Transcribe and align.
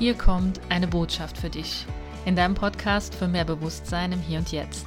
Hier 0.00 0.14
kommt 0.14 0.62
eine 0.70 0.88
Botschaft 0.88 1.36
für 1.36 1.50
dich 1.50 1.84
in 2.24 2.34
deinem 2.34 2.54
Podcast 2.54 3.14
für 3.14 3.28
mehr 3.28 3.44
Bewusstsein 3.44 4.12
im 4.12 4.20
Hier 4.22 4.38
und 4.38 4.50
Jetzt. 4.50 4.86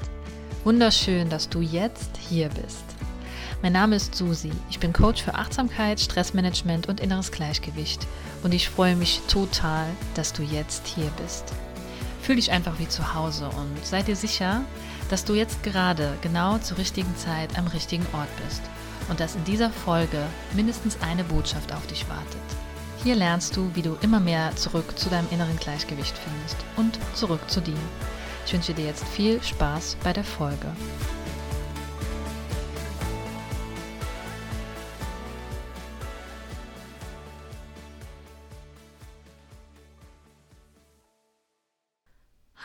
Wunderschön, 0.64 1.30
dass 1.30 1.48
du 1.48 1.62
jetzt 1.62 2.18
hier 2.18 2.50
bist. 2.50 2.84
Mein 3.62 3.74
Name 3.74 3.98
ist 3.98 4.16
Susi. 4.16 4.50
Ich 4.72 4.80
bin 4.80 4.92
Coach 4.92 5.22
für 5.22 5.36
Achtsamkeit, 5.36 6.00
Stressmanagement 6.00 6.90
und 6.90 7.00
inneres 7.00 7.32
Gleichgewicht 7.32 8.08
und 8.42 8.56
ich 8.56 8.70
freue 8.70 8.96
mich 8.96 9.22
total, 9.28 9.86
dass 10.16 10.34
du 10.34 10.42
jetzt 10.42 10.88
hier 10.88 11.12
bist. 11.22 11.54
Fühl 12.24 12.38
dich 12.38 12.50
einfach 12.50 12.80
wie 12.80 12.88
zu 12.88 13.14
Hause 13.14 13.50
und 13.50 13.86
sei 13.86 14.02
dir 14.02 14.16
sicher, 14.16 14.62
dass 15.12 15.26
du 15.26 15.36
jetzt 15.36 15.62
gerade 15.62 16.18
genau 16.24 16.58
zur 16.58 16.80
richtigen 16.80 17.16
Zeit 17.18 17.56
am 17.60 17.68
richtigen 17.68 18.08
Ort 18.14 18.36
bist 18.44 18.64
und 19.10 19.20
dass 19.20 19.36
in 19.36 19.44
dieser 19.44 19.70
Folge 19.70 20.24
mindestens 20.56 20.98
eine 21.04 21.24
Botschaft 21.24 21.72
auf 21.72 21.86
dich 21.86 22.10
wartet. 22.10 22.63
Hier 23.04 23.16
lernst 23.16 23.58
du, 23.58 23.70
wie 23.74 23.82
du 23.82 23.98
immer 24.02 24.22
mehr 24.22 24.56
zurück 24.56 24.98
zu 24.98 25.10
deinem 25.10 25.28
inneren 25.30 25.58
Gleichgewicht 25.58 26.18
findest 26.18 26.56
und 26.78 26.98
zurück 27.14 27.42
zu 27.50 27.60
dir. 27.60 27.76
Ich 28.46 28.54
wünsche 28.54 28.74
dir 28.74 28.86
jetzt 28.86 29.06
viel 29.10 29.44
Spaß 29.44 29.98
bei 30.06 30.14
der 30.14 30.24
Folge. 30.24 30.68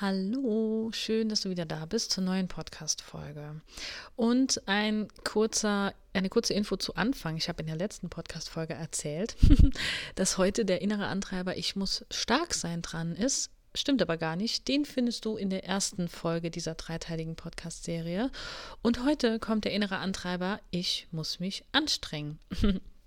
Hallo, 0.01 0.91
schön, 0.93 1.29
dass 1.29 1.41
du 1.41 1.51
wieder 1.51 1.65
da 1.67 1.85
bist 1.85 2.13
zur 2.13 2.23
neuen 2.23 2.47
Podcast-Folge. 2.47 3.61
Und 4.15 4.63
ein 4.67 5.09
kurzer, 5.25 5.93
eine 6.13 6.29
kurze 6.29 6.55
Info 6.55 6.77
zu 6.77 6.95
Anfang. 6.95 7.37
Ich 7.37 7.49
habe 7.49 7.63
in 7.63 7.67
der 7.67 7.75
letzten 7.75 8.09
Podcast-Folge 8.09 8.75
erzählt, 8.75 9.35
dass 10.15 10.39
heute 10.39 10.65
der 10.65 10.83
innere 10.83 11.07
Antreiber 11.07 11.57
Ich 11.57 11.75
muss 11.75 12.07
stark 12.13 12.55
sein 12.55 12.81
dran 12.81 13.17
ist. 13.17 13.51
Stimmt 13.75 14.01
aber 14.01 14.19
gar 14.19 14.37
nicht. 14.37 14.69
Den 14.69 14.85
findest 14.85 15.25
du 15.25 15.37
in 15.37 15.51
der 15.51 15.65
ersten 15.65 16.07
Folge 16.07 16.53
dieser 16.53 16.77
dreiteiligen 16.77 17.35
Podcast-Serie. 17.35 18.31
Und 18.83 19.05
heute 19.05 19.41
kommt 19.41 19.65
der 19.65 19.73
innere 19.73 19.97
Antreiber 19.97 20.61
Ich 20.71 21.09
muss 21.11 21.41
mich 21.41 21.65
anstrengen. 21.73 22.39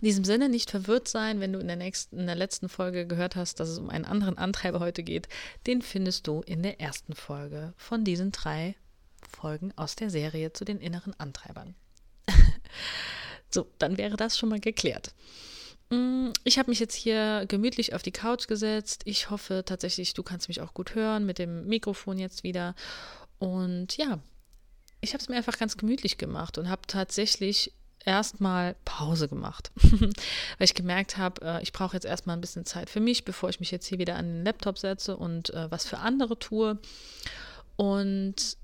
In 0.00 0.06
diesem 0.06 0.24
Sinne 0.24 0.48
nicht 0.48 0.70
verwirrt 0.70 1.08
sein, 1.08 1.40
wenn 1.40 1.52
du 1.52 1.58
in 1.58 1.66
der, 1.66 1.76
nächsten, 1.76 2.18
in 2.18 2.26
der 2.26 2.34
letzten 2.34 2.68
Folge 2.68 3.06
gehört 3.06 3.36
hast, 3.36 3.60
dass 3.60 3.68
es 3.68 3.78
um 3.78 3.90
einen 3.90 4.04
anderen 4.04 4.38
Antreiber 4.38 4.80
heute 4.80 5.02
geht. 5.02 5.28
Den 5.66 5.82
findest 5.82 6.26
du 6.26 6.40
in 6.42 6.62
der 6.62 6.80
ersten 6.80 7.14
Folge 7.14 7.72
von 7.76 8.04
diesen 8.04 8.32
drei 8.32 8.74
Folgen 9.30 9.72
aus 9.76 9.96
der 9.96 10.10
Serie 10.10 10.52
zu 10.52 10.64
den 10.64 10.78
inneren 10.78 11.18
Antreibern. 11.18 11.74
so, 13.50 13.66
dann 13.78 13.98
wäre 13.98 14.16
das 14.16 14.38
schon 14.38 14.48
mal 14.48 14.60
geklärt. 14.60 15.14
Mm, 15.90 16.30
ich 16.44 16.58
habe 16.58 16.70
mich 16.70 16.80
jetzt 16.80 16.94
hier 16.94 17.44
gemütlich 17.48 17.94
auf 17.94 18.02
die 18.02 18.12
Couch 18.12 18.48
gesetzt. 18.48 19.02
Ich 19.04 19.30
hoffe 19.30 19.62
tatsächlich, 19.64 20.14
du 20.14 20.22
kannst 20.22 20.48
mich 20.48 20.60
auch 20.60 20.74
gut 20.74 20.94
hören 20.94 21.26
mit 21.26 21.38
dem 21.38 21.66
Mikrofon 21.66 22.18
jetzt 22.18 22.42
wieder. 22.42 22.74
Und 23.38 23.96
ja, 23.96 24.18
ich 25.00 25.12
habe 25.12 25.22
es 25.22 25.28
mir 25.28 25.36
einfach 25.36 25.58
ganz 25.58 25.76
gemütlich 25.76 26.16
gemacht 26.16 26.58
und 26.58 26.68
habe 26.68 26.82
tatsächlich 26.86 27.72
erstmal 28.06 28.76
Pause 28.84 29.28
gemacht, 29.28 29.70
weil 29.82 30.10
ich 30.60 30.74
gemerkt 30.74 31.16
habe, 31.16 31.44
äh, 31.44 31.62
ich 31.62 31.72
brauche 31.72 31.94
jetzt 31.94 32.04
erstmal 32.04 32.36
ein 32.36 32.40
bisschen 32.40 32.64
Zeit 32.64 32.90
für 32.90 33.00
mich, 33.00 33.24
bevor 33.24 33.48
ich 33.48 33.60
mich 33.60 33.70
jetzt 33.70 33.86
hier 33.86 33.98
wieder 33.98 34.16
an 34.16 34.26
den 34.26 34.44
Laptop 34.44 34.78
setze 34.78 35.16
und 35.16 35.50
äh, 35.50 35.70
was 35.70 35.86
für 35.86 35.98
andere 35.98 36.38
tue. 36.38 36.78
Und 37.76 38.56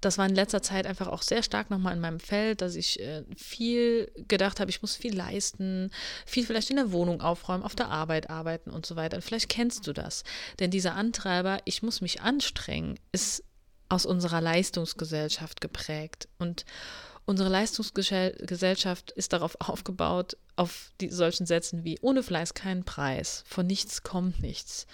das 0.00 0.16
war 0.16 0.26
in 0.26 0.34
letzter 0.34 0.62
Zeit 0.62 0.86
einfach 0.86 1.08
auch 1.08 1.22
sehr 1.22 1.42
stark 1.42 1.70
nochmal 1.70 1.92
in 1.92 2.00
meinem 2.00 2.20
Feld, 2.20 2.62
dass 2.62 2.74
ich 2.74 3.00
äh, 3.00 3.24
viel 3.36 4.10
gedacht 4.28 4.60
habe, 4.60 4.70
ich 4.70 4.80
muss 4.80 4.96
viel 4.96 5.14
leisten, 5.14 5.90
viel 6.24 6.46
vielleicht 6.46 6.70
in 6.70 6.76
der 6.76 6.92
Wohnung 6.92 7.20
aufräumen, 7.20 7.62
auf 7.62 7.76
der 7.76 7.88
Arbeit 7.88 8.30
arbeiten 8.30 8.70
und 8.70 8.86
so 8.86 8.96
weiter. 8.96 9.16
Und 9.16 9.22
vielleicht 9.22 9.50
kennst 9.50 9.86
du 9.86 9.92
das. 9.92 10.24
Denn 10.58 10.70
dieser 10.70 10.94
Antreiber, 10.94 11.58
ich 11.66 11.82
muss 11.82 12.00
mich 12.00 12.22
anstrengen, 12.22 12.98
ist 13.12 13.44
aus 13.90 14.06
unserer 14.06 14.40
Leistungsgesellschaft 14.40 15.60
geprägt. 15.60 16.28
Und 16.38 16.64
Unsere 17.26 17.48
Leistungsgesellschaft 17.48 19.12
ist 19.12 19.32
darauf 19.32 19.56
aufgebaut, 19.60 20.36
auf 20.56 20.90
die, 21.00 21.10
solchen 21.10 21.46
Sätzen 21.46 21.84
wie 21.84 21.98
ohne 22.00 22.22
Fleiß 22.22 22.54
keinen 22.54 22.84
Preis, 22.84 23.44
von 23.46 23.66
nichts 23.66 24.02
kommt 24.02 24.42
nichts. 24.42 24.86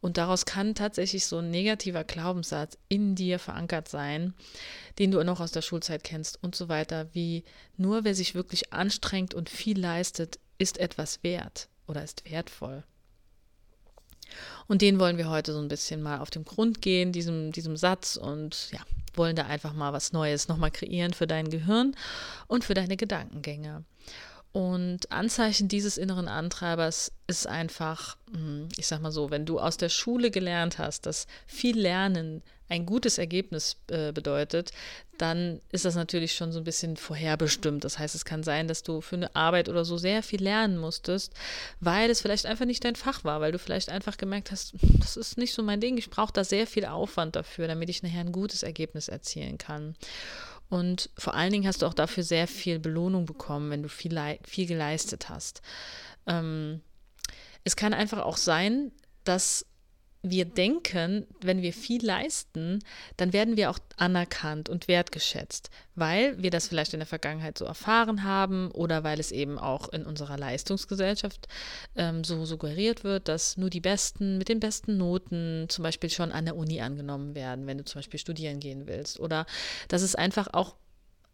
Und 0.00 0.16
daraus 0.16 0.44
kann 0.44 0.74
tatsächlich 0.74 1.26
so 1.26 1.38
ein 1.38 1.50
negativer 1.50 2.04
Glaubenssatz 2.04 2.78
in 2.88 3.16
dir 3.16 3.38
verankert 3.38 3.88
sein, 3.88 4.34
den 4.98 5.10
du 5.10 5.22
noch 5.24 5.40
aus 5.40 5.52
der 5.52 5.62
Schulzeit 5.62 6.04
kennst 6.04 6.42
und 6.42 6.54
so 6.54 6.68
weiter, 6.68 7.08
wie 7.12 7.44
nur 7.76 8.04
wer 8.04 8.14
sich 8.14 8.34
wirklich 8.34 8.72
anstrengt 8.72 9.34
und 9.34 9.50
viel 9.50 9.78
leistet, 9.78 10.38
ist 10.58 10.78
etwas 10.78 11.22
wert 11.22 11.68
oder 11.86 12.04
ist 12.04 12.30
wertvoll. 12.30 12.84
Und 14.68 14.82
den 14.82 15.00
wollen 15.00 15.18
wir 15.18 15.28
heute 15.28 15.52
so 15.52 15.58
ein 15.58 15.68
bisschen 15.68 16.02
mal 16.02 16.20
auf 16.20 16.30
den 16.30 16.44
Grund 16.44 16.80
gehen, 16.80 17.12
diesem, 17.12 17.52
diesem 17.52 17.76
Satz 17.76 18.16
und 18.16 18.70
ja, 18.70 18.80
wollen 19.14 19.36
da 19.36 19.46
einfach 19.46 19.72
mal 19.72 19.92
was 19.92 20.12
Neues 20.12 20.48
nochmal 20.48 20.70
kreieren 20.70 21.12
für 21.12 21.26
dein 21.26 21.50
Gehirn 21.50 21.94
und 22.46 22.64
für 22.64 22.74
deine 22.74 22.96
Gedankengänge. 22.96 23.84
Und 24.52 25.12
Anzeichen 25.12 25.68
dieses 25.68 25.96
inneren 25.96 26.26
Antreibers 26.26 27.12
ist 27.28 27.46
einfach, 27.46 28.16
hm, 28.32 28.68
ich 28.76 28.88
sag 28.88 29.00
mal 29.00 29.12
so, 29.12 29.30
wenn 29.30 29.46
du 29.46 29.60
aus 29.60 29.76
der 29.76 29.88
Schule 29.88 30.30
gelernt 30.30 30.78
hast, 30.78 31.06
dass 31.06 31.28
viel 31.46 31.78
Lernen 31.78 32.42
ein 32.68 32.86
gutes 32.86 33.18
Ergebnis 33.18 33.76
äh, 33.88 34.12
bedeutet, 34.12 34.70
dann 35.18 35.60
ist 35.70 35.84
das 35.84 35.96
natürlich 35.96 36.34
schon 36.34 36.52
so 36.52 36.58
ein 36.58 36.64
bisschen 36.64 36.96
vorherbestimmt. 36.96 37.84
Das 37.84 37.98
heißt, 37.98 38.14
es 38.14 38.24
kann 38.24 38.42
sein, 38.42 38.68
dass 38.68 38.82
du 38.82 39.00
für 39.00 39.16
eine 39.16 39.34
Arbeit 39.36 39.68
oder 39.68 39.84
so 39.84 39.98
sehr 39.98 40.22
viel 40.22 40.42
lernen 40.42 40.78
musstest, 40.78 41.34
weil 41.80 42.10
es 42.10 42.22
vielleicht 42.22 42.46
einfach 42.46 42.64
nicht 42.64 42.84
dein 42.84 42.96
Fach 42.96 43.24
war, 43.24 43.40
weil 43.40 43.52
du 43.52 43.58
vielleicht 43.58 43.90
einfach 43.90 44.16
gemerkt 44.16 44.50
hast, 44.50 44.74
das 45.00 45.16
ist 45.16 45.36
nicht 45.36 45.52
so 45.52 45.62
mein 45.62 45.80
Ding, 45.80 45.98
ich 45.98 46.10
brauche 46.10 46.32
da 46.32 46.44
sehr 46.44 46.66
viel 46.66 46.86
Aufwand 46.86 47.36
dafür, 47.36 47.68
damit 47.68 47.90
ich 47.90 48.02
nachher 48.02 48.20
ein 48.20 48.32
gutes 48.32 48.62
Ergebnis 48.62 49.08
erzielen 49.08 49.58
kann. 49.58 49.94
Und 50.70 51.10
vor 51.18 51.34
allen 51.34 51.52
Dingen 51.52 51.66
hast 51.66 51.82
du 51.82 51.86
auch 51.86 51.94
dafür 51.94 52.22
sehr 52.22 52.46
viel 52.46 52.78
Belohnung 52.78 53.26
bekommen, 53.26 53.70
wenn 53.70 53.82
du 53.82 53.88
viel, 53.88 54.18
viel 54.44 54.66
geleistet 54.66 55.28
hast. 55.28 55.60
Ähm, 56.26 56.80
es 57.64 57.76
kann 57.76 57.92
einfach 57.92 58.18
auch 58.18 58.36
sein, 58.36 58.92
dass 59.24 59.66
wir 60.22 60.44
denken, 60.44 61.26
wenn 61.40 61.62
wir 61.62 61.72
viel 61.72 62.04
leisten, 62.04 62.80
dann 63.16 63.32
werden 63.32 63.56
wir 63.56 63.70
auch 63.70 63.78
anerkannt 63.96 64.68
und 64.68 64.86
wertgeschätzt, 64.86 65.70
weil 65.94 66.40
wir 66.42 66.50
das 66.50 66.68
vielleicht 66.68 66.92
in 66.92 67.00
der 67.00 67.06
Vergangenheit 67.06 67.56
so 67.56 67.64
erfahren 67.64 68.22
haben 68.22 68.70
oder 68.72 69.02
weil 69.02 69.18
es 69.18 69.32
eben 69.32 69.58
auch 69.58 69.88
in 69.88 70.04
unserer 70.04 70.36
Leistungsgesellschaft 70.36 71.48
ähm, 71.96 72.22
so 72.22 72.44
suggeriert 72.44 73.02
wird, 73.02 73.28
dass 73.28 73.56
nur 73.56 73.70
die 73.70 73.80
Besten 73.80 74.36
mit 74.36 74.50
den 74.50 74.60
besten 74.60 74.98
Noten 74.98 75.66
zum 75.70 75.84
Beispiel 75.84 76.10
schon 76.10 76.32
an 76.32 76.44
der 76.44 76.56
Uni 76.56 76.82
angenommen 76.82 77.34
werden, 77.34 77.66
wenn 77.66 77.78
du 77.78 77.84
zum 77.84 78.00
Beispiel 78.00 78.20
studieren 78.20 78.60
gehen 78.60 78.86
willst. 78.86 79.20
Oder 79.20 79.46
dass 79.88 80.02
es 80.02 80.14
einfach 80.14 80.48
auch 80.52 80.76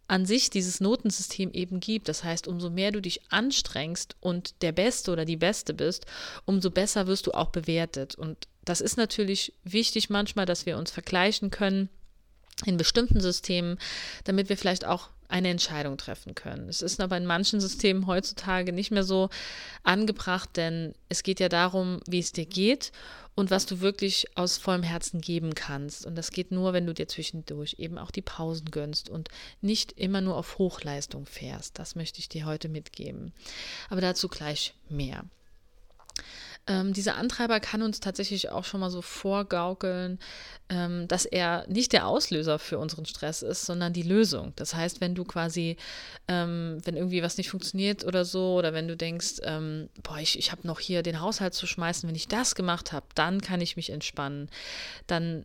an 0.09 0.25
sich 0.25 0.51
dieses 0.51 0.81
Notensystem 0.81 1.51
eben 1.53 1.81
gibt. 1.81 2.09
Das 2.09 2.23
heißt, 2.23 2.47
umso 2.47 2.71
mehr 2.71 2.93
du 2.93 3.03
dich 3.03 3.33
anstrengst 3.33 4.17
und 4.21 4.63
der 4.63 4.73
Beste 4.73 5.11
oder 5.11 5.25
die 5.25 5.37
Beste 5.37 5.75
bist, 5.75 6.07
umso 6.45 6.71
besser 6.71 7.07
wirst 7.09 7.27
du 7.27 7.33
auch 7.33 7.51
bewertet. 7.51 8.15
Und 8.15 8.47
das 8.67 8.83
ist 8.83 8.99
natürlich 8.99 9.55
wichtig 9.65 10.11
manchmal, 10.11 10.45
dass 10.45 10.67
wir 10.67 10.77
uns 10.77 10.91
vergleichen 10.91 11.51
können 11.51 11.89
in 12.65 12.77
bestimmten 12.77 13.21
Systemen, 13.21 13.79
damit 14.25 14.49
wir 14.49 14.59
vielleicht 14.59 14.85
auch 14.85 15.09
eine 15.29 15.49
Entscheidung 15.49 15.97
treffen 15.97 16.35
können. 16.35 16.69
Es 16.69 16.83
ist 16.83 17.01
aber 17.01 17.17
in 17.17 17.27
manchen 17.27 17.61
Systemen 17.61 18.07
heutzutage 18.07 18.73
nicht 18.73 18.91
mehr 18.91 19.03
so 19.03 19.29
angebracht, 19.83 20.51
denn 20.57 20.95
es 21.09 21.23
geht 21.23 21.41
ja 21.41 21.49
darum, 21.49 22.01
wie 22.07 22.19
es 22.19 22.33
dir 22.33 22.47
geht 22.47 22.93
und 23.35 23.51
was 23.51 23.67
du 23.67 23.81
wirklich 23.81 24.37
aus 24.37 24.57
vollem 24.57 24.83
Herzen 24.83 25.21
geben 25.21 25.55
kannst. 25.55 26.07
Und 26.07 26.17
das 26.17 26.31
geht 26.31 26.51
nur, 26.53 26.73
wenn 26.73 26.87
du 26.87 26.95
dir 26.95 27.09
zwischendurch 27.09 27.77
eben 27.79 27.99
auch 27.99 28.11
die 28.11 28.23
Pausen 28.23 28.71
gönnst 28.71 29.11
und 29.11 29.29
nicht 29.61 29.93
immer 29.93 30.21
nur 30.21 30.37
auf 30.37 30.59
Hochleistung 30.59 31.27
fährst. 31.27 31.79
Das 31.79 31.95
möchte 31.95 32.19
ich 32.19 32.29
dir 32.29 32.47
heute 32.47 32.69
mitgeben. 32.69 33.33
Aber 33.91 34.01
dazu 34.01 34.29
gleich 34.29 34.75
mehr. 34.89 35.25
Ähm, 36.69 36.93
dieser 36.93 37.17
Antreiber 37.17 37.61
kann 37.61 37.83
uns 37.83 38.01
tatsächlich 38.01 38.51
auch 38.51 38.65
schon 38.65 38.81
mal 38.81 38.91
so 38.91 39.01
vorgaukeln, 39.01 40.19
ähm, 40.69 41.07
dass 41.07 41.25
er 41.25 41.65
nicht 41.69 41.93
der 41.93 42.09
Auslöser 42.09 42.59
für 42.59 42.79
unseren 42.79 43.07
Stress 43.07 43.43
ist, 43.43 43.67
sondern 43.67 43.93
die 43.93 44.03
Lösung. 44.03 44.53
Das 44.57 44.75
heißt, 44.75 45.01
wenn 45.01 45.15
du 45.15 45.25
quasi, 45.25 45.77
ähm, 46.27 46.79
wenn 46.85 46.97
irgendwie 46.97 47.23
was 47.23 47.39
nicht 47.39 47.51
funktioniert 47.51 48.05
oder 48.05 48.25
so, 48.25 48.55
oder 48.55 48.73
wenn 48.73 48.89
du 48.89 48.97
denkst, 48.97 49.37
ähm, 49.45 49.89
boah, 50.03 50.19
ich, 50.19 50.39
ich 50.39 50.51
habe 50.51 50.67
noch 50.67 50.81
hier 50.81 51.03
den 51.05 51.21
Haushalt 51.21 51.55
zu 51.55 51.67
schmeißen, 51.69 52.09
wenn 52.09 52.17
ich 52.17 52.27
das 52.27 52.57
gemacht 52.57 52.93
habe, 52.93 53.07
dann 53.15 53.41
kann 53.41 53.61
ich 53.61 53.77
mich 53.77 53.91
entspannen, 53.91 54.51
dann 55.07 55.45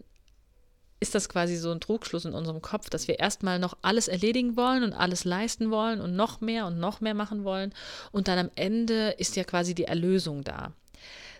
ist 1.00 1.16
das 1.16 1.30
quasi 1.30 1.56
so 1.58 1.72
ein 1.72 1.82
Trugschluss 1.82 2.26
in 2.26 2.34
unserem 2.34 2.62
Kopf, 2.62 2.90
dass 2.90 3.08
wir 3.08 3.20
erstmal 3.20 3.60
noch 3.60 3.76
alles 3.82 4.08
erledigen 4.08 4.56
wollen 4.56 4.84
und 4.84 4.94
alles 4.94 5.24
leisten 5.24 5.72
wollen 5.72 6.00
und 6.00 6.16
noch 6.16 6.42
mehr 6.42 6.68
und 6.68 6.80
noch 6.80 7.02
mehr 7.02 7.16
machen 7.16 7.44
wollen. 7.44 7.74
Und 8.12 8.28
dann 8.28 8.38
am 8.38 8.52
Ende 8.56 9.16
ist 9.18 9.36
ja 9.36 9.44
quasi 9.44 9.74
die 9.74 9.86
Erlösung 9.86 10.44
da. 10.44 10.74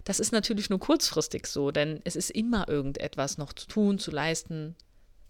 Das 0.04 0.20
ist 0.20 0.32
natürlich 0.32 0.70
nur 0.70 0.80
kurzfristig 0.80 1.48
so, 1.48 1.72
denn 1.72 2.02
es 2.04 2.16
ist 2.16 2.32
immer 2.32 2.68
irgendetwas 2.68 3.38
noch 3.38 3.54
zu 3.54 3.68
tun, 3.68 4.00
zu 4.00 4.12
leisten, 4.12 4.76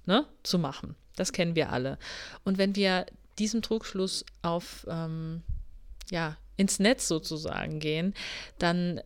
ne, 0.05 0.25
zu 0.43 0.59
machen. 0.59 0.95
Das 1.15 1.31
kennen 1.31 1.55
wir 1.55 1.71
alle. 1.71 1.97
Und 2.43 2.57
wenn 2.57 2.75
wir 2.75 3.05
diesem 3.37 3.61
Trugschluss 3.61 4.25
auf, 4.41 4.85
ähm, 4.89 5.43
ja, 6.09 6.37
ins 6.57 6.79
Netz 6.79 7.07
sozusagen 7.07 7.79
gehen, 7.79 8.13
dann 8.59 9.01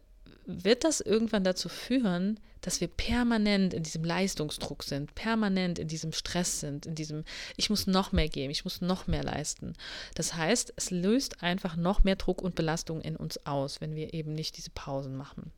wird 0.45 0.83
das 0.83 1.01
irgendwann 1.01 1.43
dazu 1.43 1.69
führen, 1.69 2.39
dass 2.61 2.81
wir 2.81 2.87
permanent 2.87 3.73
in 3.73 3.83
diesem 3.83 4.03
Leistungsdruck 4.03 4.83
sind, 4.83 5.13
permanent 5.13 5.77
in 5.77 5.87
diesem 5.87 6.13
Stress 6.13 6.59
sind, 6.59 6.85
in 6.85 6.95
diesem, 6.95 7.23
ich 7.57 7.69
muss 7.69 7.85
noch 7.85 8.11
mehr 8.11 8.27
geben, 8.27 8.51
ich 8.51 8.63
muss 8.63 8.81
noch 8.81 9.07
mehr 9.07 9.23
leisten. 9.23 9.73
Das 10.15 10.33
heißt, 10.33 10.73
es 10.75 10.89
löst 10.89 11.43
einfach 11.43 11.75
noch 11.75 12.03
mehr 12.03 12.15
Druck 12.15 12.41
und 12.41 12.55
Belastung 12.55 13.01
in 13.01 13.15
uns 13.15 13.45
aus, 13.45 13.81
wenn 13.81 13.95
wir 13.95 14.13
eben 14.13 14.33
nicht 14.33 14.57
diese 14.57 14.71
Pausen 14.71 15.15
machen. 15.15 15.51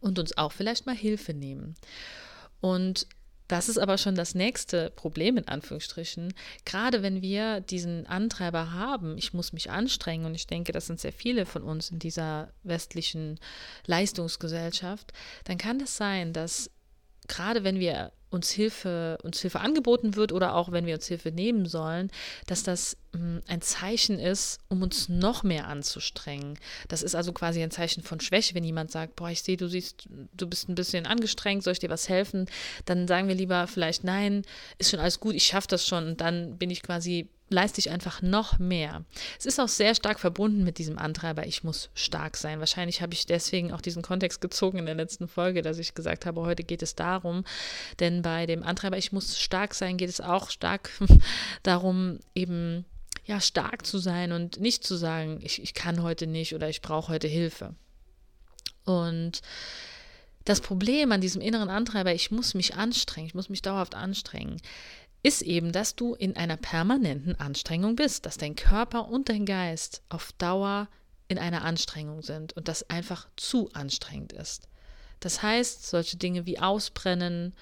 Und 0.00 0.18
uns 0.18 0.36
auch 0.38 0.52
vielleicht 0.52 0.86
mal 0.86 0.96
Hilfe 0.96 1.34
nehmen. 1.34 1.74
Und 2.60 3.06
das 3.48 3.68
ist 3.68 3.78
aber 3.78 3.98
schon 3.98 4.14
das 4.14 4.34
nächste 4.34 4.90
Problem 4.90 5.36
in 5.36 5.48
Anführungsstrichen. 5.48 6.32
Gerade 6.64 7.02
wenn 7.02 7.20
wir 7.20 7.60
diesen 7.60 8.06
Antreiber 8.06 8.72
haben, 8.72 9.18
ich 9.18 9.34
muss 9.34 9.52
mich 9.52 9.70
anstrengen 9.70 10.24
und 10.24 10.34
ich 10.34 10.46
denke, 10.46 10.72
das 10.72 10.86
sind 10.86 11.00
sehr 11.00 11.12
viele 11.12 11.44
von 11.44 11.62
uns 11.62 11.90
in 11.90 11.98
dieser 11.98 12.52
westlichen 12.62 13.38
Leistungsgesellschaft, 13.86 15.12
dann 15.44 15.58
kann 15.58 15.80
es 15.80 15.96
sein, 15.96 16.32
dass 16.32 16.70
gerade 17.28 17.64
wenn 17.64 17.78
wir 17.78 18.12
uns 18.34 18.50
Hilfe, 18.50 19.16
uns 19.22 19.40
Hilfe 19.40 19.60
angeboten 19.60 20.16
wird 20.16 20.32
oder 20.32 20.54
auch 20.54 20.72
wenn 20.72 20.86
wir 20.86 20.96
uns 20.96 21.06
Hilfe 21.06 21.30
nehmen 21.30 21.66
sollen, 21.66 22.10
dass 22.46 22.64
das 22.64 22.96
hm, 23.12 23.40
ein 23.46 23.62
Zeichen 23.62 24.18
ist, 24.18 24.58
um 24.68 24.82
uns 24.82 25.08
noch 25.08 25.44
mehr 25.44 25.68
anzustrengen. 25.68 26.58
Das 26.88 27.02
ist 27.02 27.14
also 27.14 27.32
quasi 27.32 27.62
ein 27.62 27.70
Zeichen 27.70 28.02
von 28.02 28.20
Schwäche, 28.20 28.54
wenn 28.54 28.64
jemand 28.64 28.90
sagt, 28.90 29.16
boah, 29.16 29.30
ich 29.30 29.42
sehe, 29.42 29.56
du 29.56 29.68
siehst, 29.68 30.08
du 30.36 30.46
bist 30.46 30.68
ein 30.68 30.74
bisschen 30.74 31.06
angestrengt, 31.06 31.62
soll 31.62 31.72
ich 31.72 31.78
dir 31.78 31.90
was 31.90 32.08
helfen? 32.08 32.46
Dann 32.84 33.08
sagen 33.08 33.28
wir 33.28 33.36
lieber 33.36 33.66
vielleicht, 33.68 34.04
nein, 34.04 34.42
ist 34.78 34.90
schon 34.90 35.00
alles 35.00 35.20
gut, 35.20 35.34
ich 35.34 35.44
schaffe 35.44 35.68
das 35.68 35.86
schon 35.86 36.08
und 36.08 36.20
dann 36.20 36.58
bin 36.58 36.70
ich 36.70 36.82
quasi 36.82 37.28
leiste 37.48 37.78
ich 37.78 37.90
einfach 37.90 38.22
noch 38.22 38.58
mehr. 38.58 39.04
Es 39.38 39.46
ist 39.46 39.60
auch 39.60 39.68
sehr 39.68 39.94
stark 39.94 40.18
verbunden 40.18 40.64
mit 40.64 40.78
diesem 40.78 40.98
Antreiber, 40.98 41.46
ich 41.46 41.62
muss 41.62 41.90
stark 41.94 42.36
sein. 42.36 42.60
Wahrscheinlich 42.60 43.02
habe 43.02 43.14
ich 43.14 43.26
deswegen 43.26 43.72
auch 43.72 43.80
diesen 43.80 44.02
Kontext 44.02 44.40
gezogen 44.40 44.78
in 44.78 44.86
der 44.86 44.94
letzten 44.94 45.28
Folge, 45.28 45.62
dass 45.62 45.78
ich 45.78 45.94
gesagt 45.94 46.26
habe, 46.26 46.40
heute 46.40 46.64
geht 46.64 46.82
es 46.82 46.94
darum, 46.94 47.44
denn 48.00 48.22
bei 48.22 48.46
dem 48.46 48.62
Antreiber, 48.62 48.96
ich 48.96 49.12
muss 49.12 49.38
stark 49.38 49.74
sein, 49.74 49.96
geht 49.96 50.08
es 50.08 50.20
auch 50.20 50.50
stark 50.50 50.90
darum, 51.62 52.20
eben 52.34 52.84
ja, 53.26 53.40
stark 53.40 53.86
zu 53.86 53.98
sein 53.98 54.32
und 54.32 54.60
nicht 54.60 54.84
zu 54.84 54.96
sagen, 54.96 55.40
ich, 55.42 55.62
ich 55.62 55.74
kann 55.74 56.02
heute 56.02 56.26
nicht 56.26 56.54
oder 56.54 56.68
ich 56.68 56.82
brauche 56.82 57.12
heute 57.12 57.28
Hilfe. 57.28 57.74
Und 58.84 59.40
das 60.44 60.60
Problem 60.60 61.10
an 61.10 61.22
diesem 61.22 61.40
inneren 61.40 61.70
Antreiber, 61.70 62.12
ich 62.12 62.30
muss 62.30 62.52
mich 62.52 62.74
anstrengen, 62.74 63.26
ich 63.26 63.34
muss 63.34 63.48
mich 63.48 63.62
dauerhaft 63.62 63.94
anstrengen, 63.94 64.60
ist 65.24 65.40
eben, 65.42 65.72
dass 65.72 65.96
du 65.96 66.14
in 66.14 66.36
einer 66.36 66.58
permanenten 66.58 67.40
Anstrengung 67.40 67.96
bist, 67.96 68.26
dass 68.26 68.36
dein 68.36 68.54
Körper 68.54 69.08
und 69.08 69.30
dein 69.30 69.46
Geist 69.46 70.02
auf 70.10 70.32
Dauer 70.32 70.86
in 71.28 71.38
einer 71.38 71.64
Anstrengung 71.64 72.20
sind 72.22 72.52
und 72.52 72.68
das 72.68 72.88
einfach 72.90 73.26
zu 73.36 73.70
anstrengend 73.72 74.34
ist. 74.34 74.68
Das 75.20 75.42
heißt, 75.42 75.86
solche 75.88 76.18
Dinge 76.18 76.44
wie 76.44 76.58
Ausbrennen, 76.58 77.54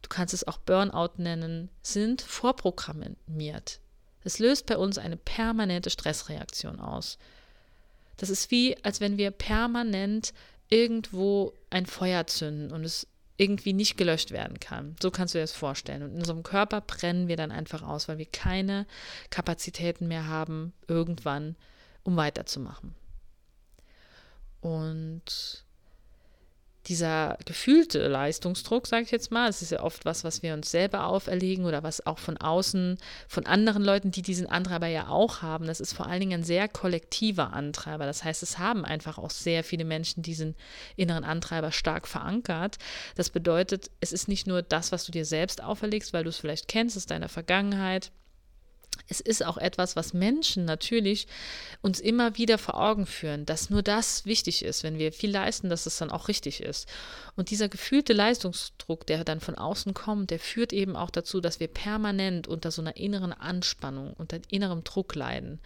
du 0.00 0.08
kannst 0.08 0.32
es 0.32 0.48
auch 0.48 0.56
Burnout 0.56 1.12
nennen, 1.18 1.68
sind 1.82 2.22
vorprogrammiert. 2.22 3.80
Es 4.24 4.38
löst 4.38 4.64
bei 4.64 4.78
uns 4.78 4.96
eine 4.96 5.18
permanente 5.18 5.90
Stressreaktion 5.90 6.80
aus. 6.80 7.18
Das 8.16 8.30
ist 8.30 8.50
wie, 8.50 8.82
als 8.84 9.00
wenn 9.00 9.18
wir 9.18 9.32
permanent 9.32 10.32
irgendwo 10.70 11.52
ein 11.68 11.84
Feuer 11.84 12.26
zünden 12.26 12.72
und 12.72 12.84
es 12.84 13.06
irgendwie 13.36 13.72
nicht 13.72 13.96
gelöscht 13.96 14.30
werden 14.30 14.60
kann. 14.60 14.96
So 15.00 15.10
kannst 15.10 15.34
du 15.34 15.38
dir 15.38 15.42
das 15.42 15.52
vorstellen. 15.52 16.02
Und 16.02 16.12
in 16.12 16.18
unserem 16.18 16.42
Körper 16.42 16.80
brennen 16.80 17.28
wir 17.28 17.36
dann 17.36 17.50
einfach 17.50 17.82
aus, 17.82 18.08
weil 18.08 18.18
wir 18.18 18.26
keine 18.26 18.86
Kapazitäten 19.30 20.08
mehr 20.08 20.26
haben, 20.26 20.72
irgendwann, 20.86 21.56
um 22.02 22.16
weiterzumachen. 22.16 22.94
Und 24.60 25.61
dieser 26.86 27.38
gefühlte 27.44 28.08
Leistungsdruck, 28.08 28.86
sage 28.86 29.04
ich 29.04 29.10
jetzt 29.10 29.30
mal, 29.30 29.48
es 29.48 29.62
ist 29.62 29.70
ja 29.70 29.82
oft 29.82 30.04
was, 30.04 30.24
was 30.24 30.42
wir 30.42 30.54
uns 30.54 30.70
selber 30.70 31.06
auferlegen 31.06 31.64
oder 31.64 31.82
was 31.82 32.06
auch 32.06 32.18
von 32.18 32.36
außen, 32.36 32.98
von 33.28 33.46
anderen 33.46 33.84
Leuten, 33.84 34.10
die 34.10 34.22
diesen 34.22 34.46
Antreiber 34.46 34.88
ja 34.88 35.08
auch 35.08 35.42
haben, 35.42 35.66
das 35.66 35.80
ist 35.80 35.92
vor 35.92 36.06
allen 36.06 36.20
Dingen 36.20 36.40
ein 36.40 36.44
sehr 36.44 36.68
kollektiver 36.68 37.52
Antreiber. 37.52 38.06
Das 38.06 38.24
heißt, 38.24 38.42
es 38.42 38.58
haben 38.58 38.84
einfach 38.84 39.18
auch 39.18 39.30
sehr 39.30 39.62
viele 39.62 39.84
Menschen 39.84 40.22
diesen 40.22 40.56
inneren 40.96 41.24
Antreiber 41.24 41.70
stark 41.70 42.08
verankert. 42.08 42.78
Das 43.14 43.30
bedeutet, 43.30 43.90
es 44.00 44.12
ist 44.12 44.28
nicht 44.28 44.46
nur 44.46 44.62
das, 44.62 44.90
was 44.90 45.04
du 45.04 45.12
dir 45.12 45.24
selbst 45.24 45.62
auferlegst, 45.62 46.12
weil 46.12 46.24
du 46.24 46.30
es 46.30 46.38
vielleicht 46.38 46.68
kennst 46.68 46.96
aus 46.96 47.06
deiner 47.06 47.28
Vergangenheit, 47.28 48.10
es 49.08 49.20
ist 49.20 49.44
auch 49.44 49.58
etwas, 49.58 49.96
was 49.96 50.14
Menschen 50.14 50.64
natürlich 50.64 51.26
uns 51.82 52.00
immer 52.00 52.36
wieder 52.36 52.58
vor 52.58 52.80
Augen 52.80 53.06
führen, 53.06 53.44
dass 53.46 53.70
nur 53.70 53.82
das 53.82 54.24
wichtig 54.24 54.64
ist, 54.64 54.82
wenn 54.82 54.98
wir 54.98 55.12
viel 55.12 55.30
leisten, 55.30 55.68
dass 55.68 55.86
es 55.86 55.98
dann 55.98 56.10
auch 56.10 56.28
richtig 56.28 56.62
ist. 56.62 56.88
Und 57.36 57.50
dieser 57.50 57.68
gefühlte 57.68 58.12
Leistungsdruck, 58.12 59.06
der 59.06 59.24
dann 59.24 59.40
von 59.40 59.54
außen 59.54 59.94
kommt, 59.94 60.30
der 60.30 60.38
führt 60.38 60.72
eben 60.72 60.96
auch 60.96 61.10
dazu, 61.10 61.40
dass 61.40 61.60
wir 61.60 61.68
permanent 61.68 62.46
unter 62.46 62.70
so 62.70 62.80
einer 62.80 62.96
inneren 62.96 63.32
Anspannung, 63.32 64.14
unter 64.14 64.40
innerem 64.50 64.84
Druck 64.84 65.14
leiden. 65.14 65.60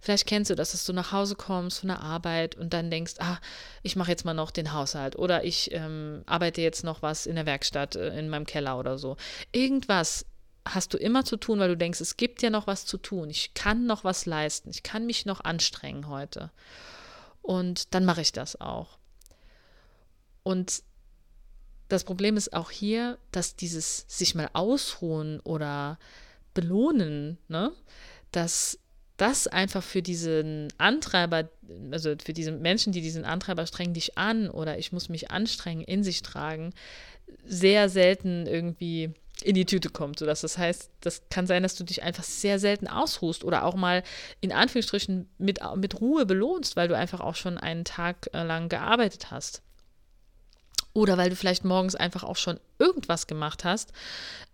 Vielleicht 0.00 0.26
kennst 0.26 0.50
du 0.50 0.54
das, 0.54 0.72
dass 0.72 0.86
du 0.86 0.92
nach 0.92 1.10
Hause 1.10 1.34
kommst 1.34 1.80
von 1.80 1.88
der 1.88 2.00
Arbeit 2.00 2.54
und 2.54 2.72
dann 2.72 2.90
denkst, 2.90 3.14
ah, 3.18 3.38
ich 3.82 3.96
mache 3.96 4.12
jetzt 4.12 4.24
mal 4.24 4.32
noch 4.32 4.52
den 4.52 4.72
Haushalt 4.72 5.16
oder 5.16 5.42
ich 5.44 5.72
ähm, 5.72 6.22
arbeite 6.26 6.60
jetzt 6.60 6.84
noch 6.84 7.02
was 7.02 7.26
in 7.26 7.34
der 7.34 7.46
Werkstatt, 7.46 7.96
äh, 7.96 8.16
in 8.16 8.28
meinem 8.28 8.46
Keller 8.46 8.78
oder 8.78 8.96
so. 8.96 9.16
Irgendwas 9.50 10.24
hast 10.74 10.94
du 10.94 10.98
immer 10.98 11.24
zu 11.24 11.36
tun, 11.36 11.58
weil 11.58 11.68
du 11.68 11.76
denkst, 11.76 12.00
es 12.00 12.16
gibt 12.16 12.42
ja 12.42 12.50
noch 12.50 12.66
was 12.66 12.86
zu 12.86 12.98
tun. 12.98 13.30
Ich 13.30 13.54
kann 13.54 13.86
noch 13.86 14.04
was 14.04 14.26
leisten. 14.26 14.70
Ich 14.70 14.82
kann 14.82 15.06
mich 15.06 15.26
noch 15.26 15.40
anstrengen 15.40 16.08
heute. 16.08 16.50
Und 17.42 17.94
dann 17.94 18.04
mache 18.04 18.20
ich 18.20 18.32
das 18.32 18.60
auch. 18.60 18.98
Und 20.42 20.82
das 21.88 22.04
Problem 22.04 22.36
ist 22.36 22.52
auch 22.52 22.70
hier, 22.70 23.18
dass 23.32 23.56
dieses 23.56 24.04
sich 24.08 24.34
mal 24.34 24.50
ausruhen 24.52 25.40
oder 25.40 25.98
belohnen, 26.54 27.38
ne, 27.48 27.72
dass 28.32 28.78
das 29.16 29.48
einfach 29.48 29.82
für 29.82 30.02
diesen 30.02 30.68
Antreiber, 30.78 31.48
also 31.90 32.14
für 32.22 32.32
diese 32.32 32.52
Menschen, 32.52 32.92
die 32.92 33.00
diesen 33.00 33.24
Antreiber 33.24 33.66
streng 33.66 33.92
dich 33.92 34.16
an 34.16 34.48
oder 34.48 34.78
ich 34.78 34.92
muss 34.92 35.08
mich 35.08 35.30
anstrengen, 35.30 35.82
in 35.82 36.04
sich 36.04 36.22
tragen, 36.22 36.72
sehr 37.44 37.88
selten 37.88 38.46
irgendwie 38.46 39.12
in 39.42 39.54
die 39.54 39.66
Tüte 39.66 39.90
kommt. 39.90 40.18
Sodass 40.18 40.40
das 40.40 40.58
heißt, 40.58 40.90
das 41.00 41.22
kann 41.30 41.46
sein, 41.46 41.62
dass 41.62 41.76
du 41.76 41.84
dich 41.84 42.02
einfach 42.02 42.24
sehr 42.24 42.58
selten 42.58 42.88
ausruhst 42.88 43.44
oder 43.44 43.64
auch 43.64 43.74
mal 43.74 44.02
in 44.40 44.52
Anführungsstrichen 44.52 45.28
mit, 45.38 45.60
mit 45.76 46.00
Ruhe 46.00 46.26
belohnst, 46.26 46.76
weil 46.76 46.88
du 46.88 46.96
einfach 46.96 47.20
auch 47.20 47.36
schon 47.36 47.58
einen 47.58 47.84
Tag 47.84 48.28
äh, 48.32 48.42
lang 48.42 48.68
gearbeitet 48.68 49.30
hast. 49.30 49.62
Oder 50.94 51.16
weil 51.16 51.30
du 51.30 51.36
vielleicht 51.36 51.64
morgens 51.64 51.94
einfach 51.94 52.24
auch 52.24 52.36
schon 52.36 52.58
irgendwas 52.78 53.28
gemacht 53.28 53.62
hast 53.62 53.92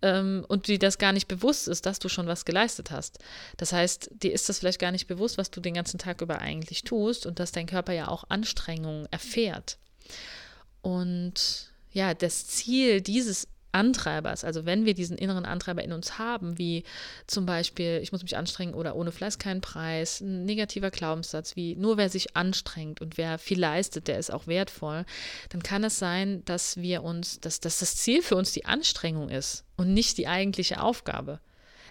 ähm, 0.03 0.45
und 0.47 0.67
dir 0.67 0.77
das 0.77 0.99
gar 0.99 1.11
nicht 1.11 1.27
bewusst 1.27 1.67
ist, 1.67 1.87
dass 1.87 1.97
du 1.97 2.07
schon 2.07 2.27
was 2.27 2.45
geleistet 2.45 2.91
hast. 2.91 3.17
Das 3.57 3.73
heißt, 3.73 4.11
dir 4.11 4.31
ist 4.31 4.47
das 4.47 4.59
vielleicht 4.59 4.79
gar 4.79 4.91
nicht 4.91 5.07
bewusst, 5.07 5.39
was 5.39 5.49
du 5.49 5.59
den 5.59 5.73
ganzen 5.73 5.97
Tag 5.97 6.21
über 6.21 6.39
eigentlich 6.39 6.83
tust 6.83 7.25
und 7.25 7.39
dass 7.39 7.51
dein 7.51 7.65
Körper 7.65 7.93
ja 7.93 8.09
auch 8.09 8.25
Anstrengungen 8.29 9.07
erfährt. 9.09 9.79
Und 10.81 11.71
ja, 11.91 12.13
das 12.13 12.45
Ziel 12.45 13.01
dieses 13.01 13.47
Antreibers, 13.75 14.45
also 14.45 14.65
wenn 14.65 14.85
wir 14.85 14.93
diesen 14.93 15.17
inneren 15.17 15.45
Antreiber 15.45 15.83
in 15.83 15.91
uns 15.91 16.17
haben, 16.17 16.57
wie 16.57 16.83
zum 17.27 17.45
Beispiel, 17.45 17.99
ich 18.01 18.13
muss 18.13 18.23
mich 18.23 18.37
anstrengen 18.37 18.73
oder 18.73 18.95
ohne 18.95 19.11
Fleiß 19.11 19.37
keinen 19.37 19.59
Preis, 19.59 20.21
ein 20.21 20.45
negativer 20.45 20.91
Glaubenssatz 20.91 21.57
wie 21.57 21.75
nur 21.75 21.97
wer 21.97 22.09
sich 22.09 22.37
anstrengt 22.37 23.01
und 23.01 23.17
wer 23.17 23.37
viel 23.37 23.59
leistet, 23.59 24.07
der 24.07 24.17
ist 24.17 24.31
auch 24.31 24.47
wertvoll, 24.47 25.05
dann 25.49 25.61
kann 25.61 25.83
es 25.83 25.99
sein, 25.99 26.43
dass 26.45 26.77
wir 26.77 27.03
uns, 27.03 27.41
dass, 27.41 27.59
dass 27.59 27.79
das 27.79 27.97
Ziel 27.97 28.21
für 28.21 28.37
uns 28.37 28.53
die 28.53 28.63
Anstrengung 28.63 29.27
ist 29.27 29.65
und 29.75 29.93
nicht 29.93 30.17
die 30.17 30.27
eigentliche 30.27 30.81
Aufgabe. 30.81 31.41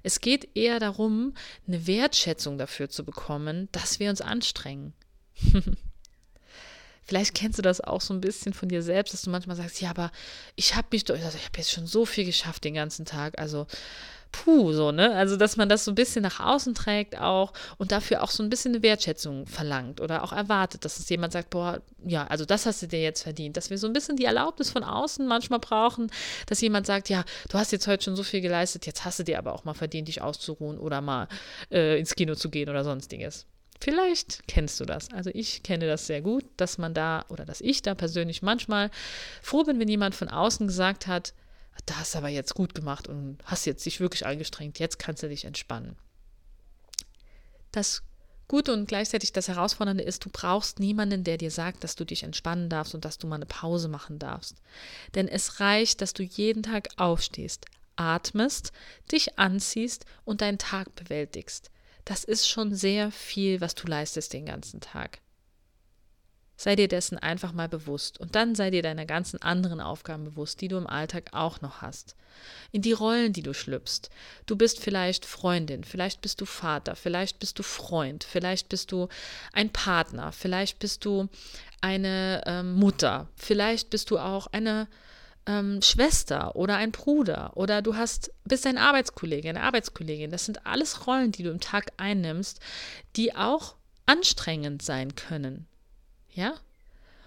Es 0.03 0.21
geht 0.21 0.57
eher 0.57 0.81
darum, 0.81 1.35
eine 1.67 1.87
Wertschätzung 1.87 2.57
dafür 2.57 2.89
zu 2.89 3.05
bekommen, 3.05 3.69
dass 3.73 4.01
wir 4.01 4.09
uns 4.09 4.23
anstrengen. 4.23 4.95
Vielleicht 7.05 7.35
kennst 7.35 7.59
du 7.59 7.63
das 7.63 7.81
auch 7.81 8.01
so 8.01 8.15
ein 8.15 8.21
bisschen 8.21 8.53
von 8.55 8.69
dir 8.69 8.83
selbst, 8.83 9.13
dass 9.13 9.23
du 9.23 9.31
manchmal 9.31 9.57
sagst, 9.57 9.81
ja, 9.81 9.91
aber 9.91 10.11
ich 10.57 10.75
habe 10.75 10.89
mich, 10.91 11.09
also 11.11 11.39
ich 11.39 11.45
habe 11.45 11.59
jetzt 11.59 11.71
schon 11.71 11.87
so 11.87 12.07
viel 12.07 12.25
geschafft 12.25 12.65
den 12.65 12.75
ganzen 12.75 13.05
Tag, 13.05 13.39
also 13.39 13.67
puh, 14.35 14.73
so, 14.73 14.91
ne? 14.91 15.15
Also, 15.15 15.37
dass 15.37 15.57
man 15.57 15.69
das 15.69 15.85
so 15.85 15.93
ein 15.93 15.95
bisschen 15.95 16.23
nach 16.23 16.41
außen 16.41 16.75
trägt 16.75 17.19
auch 17.21 17.53
und 17.79 17.93
dafür 17.93 18.23
auch 18.23 18.31
so 18.31 18.43
ein 18.43 18.51
bisschen 18.51 18.75
eine 18.75 18.83
Wertschätzung 18.83 19.47
verlangt 19.47 20.01
oder 20.01 20.25
auch 20.25 20.33
erwartet, 20.33 20.85
dass 20.85 20.99
es 20.99 21.09
jemand 21.09 21.33
sagt, 21.33 21.51
boah, 21.51 21.81
ja, 22.05 22.27
also 22.27 22.45
das 22.45 22.67
hast 22.67 22.83
du 22.83 22.89
dir 22.89 23.01
jetzt 23.01 23.23
verdient. 23.23 23.57
Dass 23.57 23.71
wir 23.71 23.79
so 23.79 23.87
ein 23.87 23.93
bisschen 23.93 24.17
die 24.17 24.25
Erlaubnis 24.25 24.71
von 24.71 24.83
außen 24.83 25.27
manchmal 25.27 25.61
brauchen, 25.61 26.11
dass 26.47 26.61
jemand 26.61 26.87
sagt, 26.87 27.09
ja, 27.09 27.25
du 27.49 27.59
hast 27.59 27.73
jetzt 27.73 27.87
heute 27.87 28.05
schon 28.05 28.17
so 28.17 28.23
viel 28.23 28.41
geleistet, 28.41 28.87
jetzt 28.87 29.05
hast 29.05 29.19
du 29.21 29.23
dir 29.23 29.39
aber 29.39 29.53
auch 29.53 29.65
mal 29.65 29.75
verdient, 29.75 30.09
dich 30.09 30.21
auszuruhen 30.21 30.79
oder 30.79 31.01
mal 31.01 31.29
äh, 31.71 31.99
ins 31.99 32.15
Kino 32.15 32.35
zu 32.35 32.51
gehen 32.51 32.69
oder 32.69 32.83
sonstiges. 32.85 33.47
Vielleicht 33.85 34.49
kennst 34.49 34.81
du 34.81 34.87
das. 34.87 35.11
Also 35.13 35.29
ich 35.35 35.63
kenne 35.63 35.87
das 35.87 36.07
sehr 36.07 36.23
gut, 36.23 36.47
dass 36.57 36.79
man 36.79 36.95
da 36.95 37.27
oder 37.29 37.45
dass 37.45 37.61
ich 37.61 37.83
da 37.83 37.95
persönlich 37.95 38.41
manchmal 38.41 38.91
froh 39.43 39.63
bin, 39.63 39.79
wenn 39.79 39.89
jemand 39.89 40.15
von 40.15 40.31
außen 40.31 40.67
gesagt 40.67 41.07
hat, 41.07 41.35
da 41.85 41.97
hast 41.97 42.15
du 42.15 42.19
aber 42.19 42.31
jetzt 42.31 42.55
gut 42.55 42.75
gemacht 42.75 43.09
und 43.09 43.37
hast 43.45 43.67
jetzt 43.67 43.85
dich 43.85 44.01
wirklich 44.01 44.25
angestrengt, 44.25 44.79
jetzt 44.79 44.99
kannst 44.99 45.23
du 45.23 45.29
dich 45.29 45.45
entspannen. 45.45 45.97
Das 47.73 48.03
Gut 48.49 48.71
und 48.71 48.87
gleichzeitig 48.87 49.33
das 49.33 49.49
Herausfordernde 49.49 50.05
ist, 50.05 50.25
du 50.25 50.31
brauchst 50.31 50.79
niemanden, 50.79 51.23
der 51.23 51.37
dir 51.37 51.51
sagt, 51.51 51.85
dass 51.85 51.95
du 51.95 52.07
dich 52.07 52.23
entspannen 52.23 52.71
darfst 52.71 52.95
und 52.95 53.05
dass 53.05 53.19
du 53.19 53.27
mal 53.27 53.37
eine 53.37 53.47
Pause 53.47 53.89
machen 53.89 54.19
darfst. 54.19 54.57
Denn 55.15 55.29
es 55.29 55.61
reicht, 55.61 56.01
dass 56.01 56.15
du 56.15 56.23
jeden 56.23 56.63
Tag 56.63 56.89
aufstehst, 56.97 57.67
atmest, 57.97 58.73
dich 59.13 59.39
anziehst 59.39 60.07
und 60.25 60.41
deinen 60.41 60.59
Tag 60.59 60.95
bewältigst. 60.95 61.71
Das 62.05 62.25
ist 62.25 62.49
schon 62.49 62.75
sehr 62.75 63.11
viel, 63.11 63.61
was 63.61 63.75
du 63.75 63.87
leistest 63.87 64.33
den 64.33 64.47
ganzen 64.47 64.81
Tag. 64.81 65.21
Sei 66.57 66.77
dir 66.77 66.87
dessen 66.87 67.19
einfach 67.19 67.53
mal 67.53 67.69
bewusst 67.69 68.21
und 68.21 68.37
dann 68.37 68.55
sei 68.55 68.71
dir 68.71 68.83
deiner 68.83 69.07
ganzen 69.07 69.43
anderen 69.43 69.81
Aufgaben 69.81 70.25
bewusst, 70.25 70.61
die 70.61 70.69
du 70.69 70.77
im 70.77 70.87
Alltag 70.87 71.31
auch 71.33 71.61
noch 71.61 71.83
hast. 71.83 72.15
In 72.71 72.81
die 72.81 72.93
Rollen, 72.93 73.33
die 73.33 73.43
du 73.43 73.55
schlüpfst. 73.55 74.03
Du 74.47 74.55
bist 74.55 74.79
vielleicht 74.81 75.25
Freundin, 75.25 75.83
vielleicht 75.83 76.21
bist 76.21 76.41
du 76.41 76.47
Vater, 76.47 76.95
vielleicht 76.95 77.41
bist 77.41 77.59
du 77.59 77.65
Freund, 77.65 78.23
vielleicht 78.23 78.69
bist 78.69 78.93
du 78.93 79.09
ein 79.53 79.71
Partner, 79.71 80.31
vielleicht 80.31 80.79
bist 80.79 81.05
du 81.05 81.29
eine 81.81 82.43
ähm, 82.47 82.75
Mutter, 82.75 83.29
vielleicht 83.35 83.91
bist 83.91 84.11
du 84.11 84.19
auch 84.19 84.47
eine 84.49 84.87
ähm, 85.47 85.83
Schwester 85.83 86.57
oder 86.57 86.77
ein 86.77 86.93
Bruder 86.93 87.53
oder 87.57 87.83
du 87.83 87.97
hast 87.97 88.33
bist 88.45 88.67
ein 88.67 88.79
Arbeitskollege, 88.79 89.49
eine 89.49 89.63
Arbeitskollegin. 89.63 90.31
Das 90.31 90.45
sind 90.45 90.67
alles 90.67 91.07
Rollen, 91.07 91.33
die 91.33 91.43
du 91.43 91.51
im 91.51 91.61
Tag 91.61 91.93
einnimmst, 91.97 92.61
die 93.17 93.35
auch 93.35 93.77
anstrengend 94.07 94.83
sein 94.83 95.15
können. 95.15 95.67
Ja? 96.33 96.55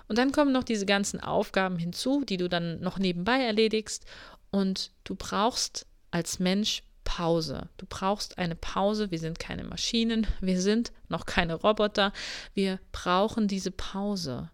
Und 0.08 0.18
dann 0.18 0.32
kommen 0.32 0.52
noch 0.52 0.64
diese 0.64 0.86
ganzen 0.86 1.20
Aufgaben 1.20 1.78
hinzu, 1.78 2.24
die 2.24 2.38
du 2.38 2.48
dann 2.48 2.80
noch 2.80 2.98
nebenbei 2.98 3.44
erledigst. 3.44 4.06
Und 4.52 4.92
du 5.04 5.16
brauchst 5.16 5.86
als 6.12 6.40
Mensch 6.40 6.84
Pause. 7.04 7.70
Du 7.78 7.86
brauchst 7.88 8.38
eine 8.38 8.56
Pause. 8.56 9.12
Wir 9.12 9.20
sind 9.20 9.40
keine 9.40 9.64
Maschinen, 9.64 10.28
wir 10.42 10.62
sind 10.62 10.92
noch 11.10 11.26
keine 11.26 11.56
Roboter. 11.56 12.12
Wir 12.54 12.80
brauchen 12.92 13.48
diese 13.48 13.72
Pause. 13.72 14.50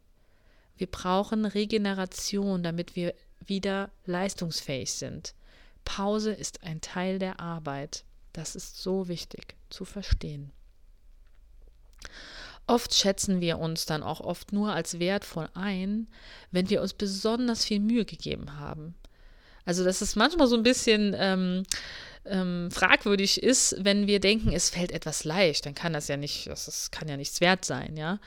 Wir 0.78 0.88
brauchen 0.88 1.46
Regeneration, 1.46 2.64
damit 2.64 2.96
wir 2.96 3.14
wieder 3.48 3.92
leistungsfähig 4.06 4.94
sind. 4.94 5.34
Pause 5.86 6.32
ist 6.32 6.64
ein 6.64 6.82
Teil 6.82 7.20
der 7.20 7.40
Arbeit. 7.40 8.06
Das 8.32 8.56
ist 8.56 8.82
so 8.82 9.08
wichtig 9.08 9.56
zu 9.70 9.86
verstehen. 9.86 10.52
Oft 12.66 12.94
schätzen 12.94 13.42
wir 13.42 13.60
uns 13.60 13.86
dann 13.86 14.04
auch 14.04 14.22
oft 14.22 14.54
nur 14.54 14.74
als 14.74 15.00
wertvoll 15.00 15.50
ein, 15.54 16.08
wenn 16.52 16.70
wir 16.70 16.82
uns 16.82 16.94
besonders 16.94 17.66
viel 17.66 17.80
Mühe 17.80 18.06
gegeben 18.06 18.58
haben. 18.58 18.96
Also, 19.66 19.84
dass 19.84 20.02
es 20.02 20.16
manchmal 20.16 20.48
so 20.48 20.56
ein 20.56 20.64
bisschen 20.64 21.16
ähm, 21.18 21.64
ähm, 22.26 22.70
fragwürdig 22.72 23.42
ist, 23.44 23.76
wenn 23.80 24.08
wir 24.08 24.20
denken, 24.20 24.52
es 24.54 24.70
fällt 24.70 24.92
etwas 24.92 25.24
leicht, 25.24 25.66
dann 25.66 25.76
kann 25.76 25.94
das 25.94 26.08
ja 26.08 26.18
nicht, 26.18 26.48
das, 26.48 26.66
das 26.66 26.92
kann 26.92 27.08
ja 27.08 27.18
nichts 27.18 27.42
wert 27.42 27.66
sein, 27.66 27.98
ja. 27.98 28.20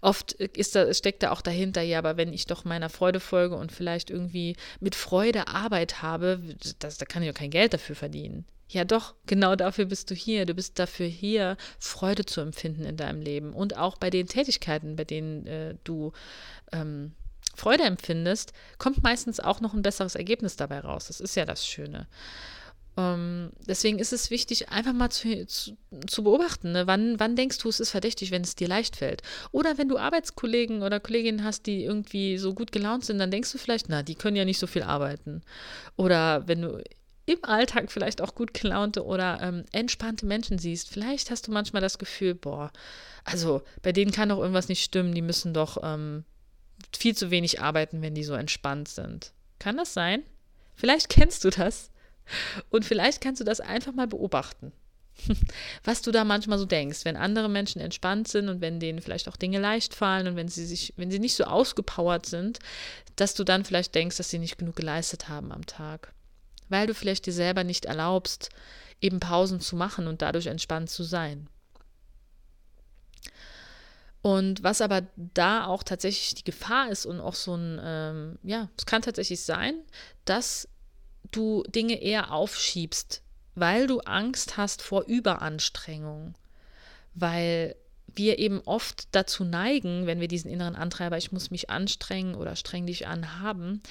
Oft 0.00 0.32
ist 0.32 0.76
da, 0.76 0.92
steckt 0.94 1.22
da 1.22 1.32
auch 1.32 1.40
dahinter, 1.40 1.82
ja, 1.82 1.98
aber 1.98 2.16
wenn 2.16 2.32
ich 2.32 2.46
doch 2.46 2.64
meiner 2.64 2.88
Freude 2.88 3.20
folge 3.20 3.56
und 3.56 3.72
vielleicht 3.72 4.10
irgendwie 4.10 4.56
mit 4.80 4.94
Freude 4.94 5.48
Arbeit 5.48 6.02
habe, 6.02 6.40
das, 6.78 6.98
da 6.98 7.06
kann 7.06 7.22
ich 7.22 7.26
ja 7.26 7.32
kein 7.32 7.50
Geld 7.50 7.74
dafür 7.74 7.96
verdienen. 7.96 8.44
Ja, 8.70 8.84
doch, 8.84 9.14
genau 9.26 9.56
dafür 9.56 9.86
bist 9.86 10.10
du 10.10 10.14
hier. 10.14 10.44
Du 10.44 10.52
bist 10.52 10.78
dafür 10.78 11.06
hier, 11.06 11.56
Freude 11.78 12.26
zu 12.26 12.42
empfinden 12.42 12.84
in 12.84 12.98
deinem 12.98 13.22
Leben 13.22 13.54
und 13.54 13.76
auch 13.78 13.96
bei 13.96 14.10
den 14.10 14.28
Tätigkeiten, 14.28 14.94
bei 14.94 15.04
denen 15.04 15.46
äh, 15.46 15.74
du 15.84 16.12
ähm, 16.70 17.12
Freude 17.58 17.84
empfindest, 17.84 18.52
kommt 18.78 19.02
meistens 19.02 19.40
auch 19.40 19.60
noch 19.60 19.74
ein 19.74 19.82
besseres 19.82 20.14
Ergebnis 20.14 20.56
dabei 20.56 20.80
raus. 20.80 21.08
Das 21.08 21.20
ist 21.20 21.34
ja 21.34 21.44
das 21.44 21.66
Schöne. 21.66 22.06
Ähm, 22.98 23.50
deswegen 23.66 23.98
ist 24.00 24.12
es 24.12 24.30
wichtig, 24.30 24.70
einfach 24.70 24.92
mal 24.92 25.10
zu, 25.10 25.46
zu, 25.46 25.76
zu 26.06 26.24
beobachten, 26.24 26.72
ne? 26.72 26.86
wann, 26.88 27.20
wann 27.20 27.36
denkst 27.36 27.58
du, 27.58 27.68
es 27.68 27.78
ist 27.78 27.90
verdächtig, 27.90 28.32
wenn 28.32 28.42
es 28.42 28.56
dir 28.56 28.66
leicht 28.66 28.96
fällt. 28.96 29.22
Oder 29.52 29.78
wenn 29.78 29.88
du 29.88 29.98
Arbeitskollegen 29.98 30.82
oder 30.82 30.98
Kolleginnen 30.98 31.44
hast, 31.44 31.66
die 31.66 31.84
irgendwie 31.84 32.38
so 32.38 32.54
gut 32.54 32.72
gelaunt 32.72 33.04
sind, 33.04 33.18
dann 33.18 33.30
denkst 33.30 33.52
du 33.52 33.58
vielleicht, 33.58 33.88
na, 33.88 34.02
die 34.02 34.16
können 34.16 34.36
ja 34.36 34.44
nicht 34.44 34.58
so 34.58 34.66
viel 34.66 34.82
arbeiten. 34.82 35.42
Oder 35.96 36.48
wenn 36.48 36.62
du 36.62 36.82
im 37.26 37.44
Alltag 37.44 37.92
vielleicht 37.92 38.20
auch 38.20 38.34
gut 38.34 38.52
gelaunte 38.54 39.04
oder 39.04 39.38
ähm, 39.42 39.64
entspannte 39.70 40.26
Menschen 40.26 40.58
siehst, 40.58 40.88
vielleicht 40.88 41.30
hast 41.30 41.46
du 41.46 41.52
manchmal 41.52 41.82
das 41.82 41.98
Gefühl, 41.98 42.34
boah, 42.34 42.72
also 43.22 43.62
bei 43.82 43.92
denen 43.92 44.10
kann 44.10 44.30
doch 44.30 44.38
irgendwas 44.38 44.68
nicht 44.68 44.82
stimmen, 44.82 45.14
die 45.14 45.22
müssen 45.22 45.54
doch 45.54 45.76
ähm, 45.82 46.24
viel 46.96 47.16
zu 47.16 47.30
wenig 47.30 47.60
arbeiten, 47.60 48.02
wenn 48.02 48.14
die 48.14 48.24
so 48.24 48.34
entspannt 48.34 48.88
sind. 48.88 49.32
Kann 49.58 49.76
das 49.76 49.94
sein? 49.94 50.22
Vielleicht 50.74 51.08
kennst 51.08 51.44
du 51.44 51.50
das 51.50 51.90
und 52.70 52.84
vielleicht 52.84 53.20
kannst 53.20 53.40
du 53.40 53.44
das 53.44 53.60
einfach 53.60 53.92
mal 53.92 54.06
beobachten. 54.06 54.72
Was 55.84 56.02
du 56.02 56.12
da 56.12 56.22
manchmal 56.22 56.58
so 56.58 56.64
denkst, 56.64 57.04
wenn 57.04 57.16
andere 57.16 57.48
Menschen 57.48 57.80
entspannt 57.80 58.28
sind 58.28 58.48
und 58.48 58.60
wenn 58.60 58.78
denen 58.78 59.00
vielleicht 59.00 59.28
auch 59.28 59.36
Dinge 59.36 59.58
leicht 59.58 59.94
fallen 59.94 60.28
und 60.28 60.36
wenn 60.36 60.46
sie 60.46 60.64
sich, 60.64 60.94
wenn 60.96 61.10
sie 61.10 61.18
nicht 61.18 61.34
so 61.34 61.44
ausgepowert 61.44 62.26
sind, 62.26 62.60
dass 63.16 63.34
du 63.34 63.42
dann 63.42 63.64
vielleicht 63.64 63.96
denkst, 63.96 64.16
dass 64.16 64.30
sie 64.30 64.38
nicht 64.38 64.58
genug 64.58 64.76
geleistet 64.76 65.28
haben 65.28 65.50
am 65.50 65.66
Tag 65.66 66.12
weil 66.68 66.86
du 66.86 66.94
vielleicht 66.94 67.26
dir 67.26 67.32
selber 67.32 67.64
nicht 67.64 67.86
erlaubst, 67.86 68.50
eben 69.00 69.20
Pausen 69.20 69.60
zu 69.60 69.76
machen 69.76 70.06
und 70.06 70.22
dadurch 70.22 70.46
entspannt 70.46 70.90
zu 70.90 71.02
sein. 71.02 71.48
Und 74.22 74.62
was 74.62 74.80
aber 74.80 75.02
da 75.16 75.66
auch 75.66 75.82
tatsächlich 75.82 76.34
die 76.34 76.44
Gefahr 76.44 76.90
ist 76.90 77.06
und 77.06 77.20
auch 77.20 77.34
so 77.34 77.54
ein, 77.54 77.80
ähm, 77.82 78.38
ja, 78.42 78.68
es 78.76 78.84
kann 78.84 79.02
tatsächlich 79.02 79.40
sein, 79.40 79.74
dass 80.24 80.68
du 81.30 81.62
Dinge 81.68 82.02
eher 82.02 82.32
aufschiebst, 82.32 83.22
weil 83.54 83.86
du 83.86 84.00
Angst 84.00 84.56
hast 84.56 84.82
vor 84.82 85.04
Überanstrengung, 85.04 86.34
weil 87.14 87.76
wir 88.06 88.38
eben 88.38 88.60
oft 88.64 89.08
dazu 89.12 89.44
neigen, 89.44 90.06
wenn 90.06 90.20
wir 90.20 90.28
diesen 90.28 90.50
inneren 90.50 90.74
Antreiber, 90.74 91.16
ich 91.16 91.30
muss 91.30 91.50
mich 91.50 91.70
anstrengen 91.70 92.34
oder 92.34 92.56
streng 92.56 92.86
dich 92.86 93.06
an 93.06 93.40
haben, 93.40 93.82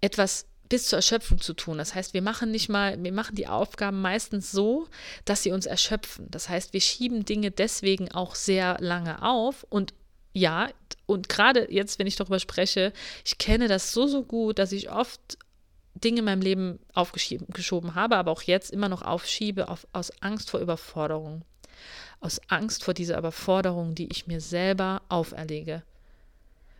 etwas 0.00 0.46
bis 0.68 0.86
zur 0.86 0.98
Erschöpfung 0.98 1.40
zu 1.40 1.54
tun. 1.54 1.78
Das 1.78 1.94
heißt, 1.94 2.14
wir 2.14 2.22
machen 2.22 2.50
nicht 2.50 2.68
mal, 2.68 3.02
wir 3.02 3.12
machen 3.12 3.36
die 3.36 3.48
Aufgaben 3.48 4.00
meistens 4.00 4.50
so, 4.50 4.86
dass 5.24 5.42
sie 5.42 5.52
uns 5.52 5.66
erschöpfen. 5.66 6.26
Das 6.30 6.48
heißt, 6.48 6.72
wir 6.72 6.80
schieben 6.80 7.24
Dinge 7.24 7.50
deswegen 7.50 8.10
auch 8.12 8.34
sehr 8.34 8.76
lange 8.80 9.22
auf 9.22 9.64
und 9.68 9.94
ja, 10.34 10.68
und 11.06 11.28
gerade 11.28 11.72
jetzt, 11.72 11.98
wenn 11.98 12.06
ich 12.06 12.16
darüber 12.16 12.38
spreche, 12.38 12.92
ich 13.24 13.38
kenne 13.38 13.66
das 13.66 13.92
so, 13.92 14.06
so 14.06 14.22
gut, 14.22 14.58
dass 14.58 14.72
ich 14.72 14.90
oft 14.90 15.38
Dinge 15.94 16.20
in 16.20 16.26
meinem 16.26 16.42
Leben 16.42 16.78
aufgeschoben 16.92 17.94
habe, 17.94 18.16
aber 18.16 18.30
auch 18.30 18.42
jetzt 18.42 18.70
immer 18.70 18.88
noch 18.88 19.02
aufschiebe 19.02 19.68
auf, 19.68 19.86
aus 19.92 20.12
Angst 20.20 20.50
vor 20.50 20.60
Überforderung. 20.60 21.42
Aus 22.20 22.40
Angst 22.48 22.84
vor 22.84 22.94
dieser 22.94 23.18
Überforderung, 23.18 23.94
die 23.94 24.08
ich 24.12 24.26
mir 24.26 24.40
selber 24.40 25.02
auferlege 25.08 25.82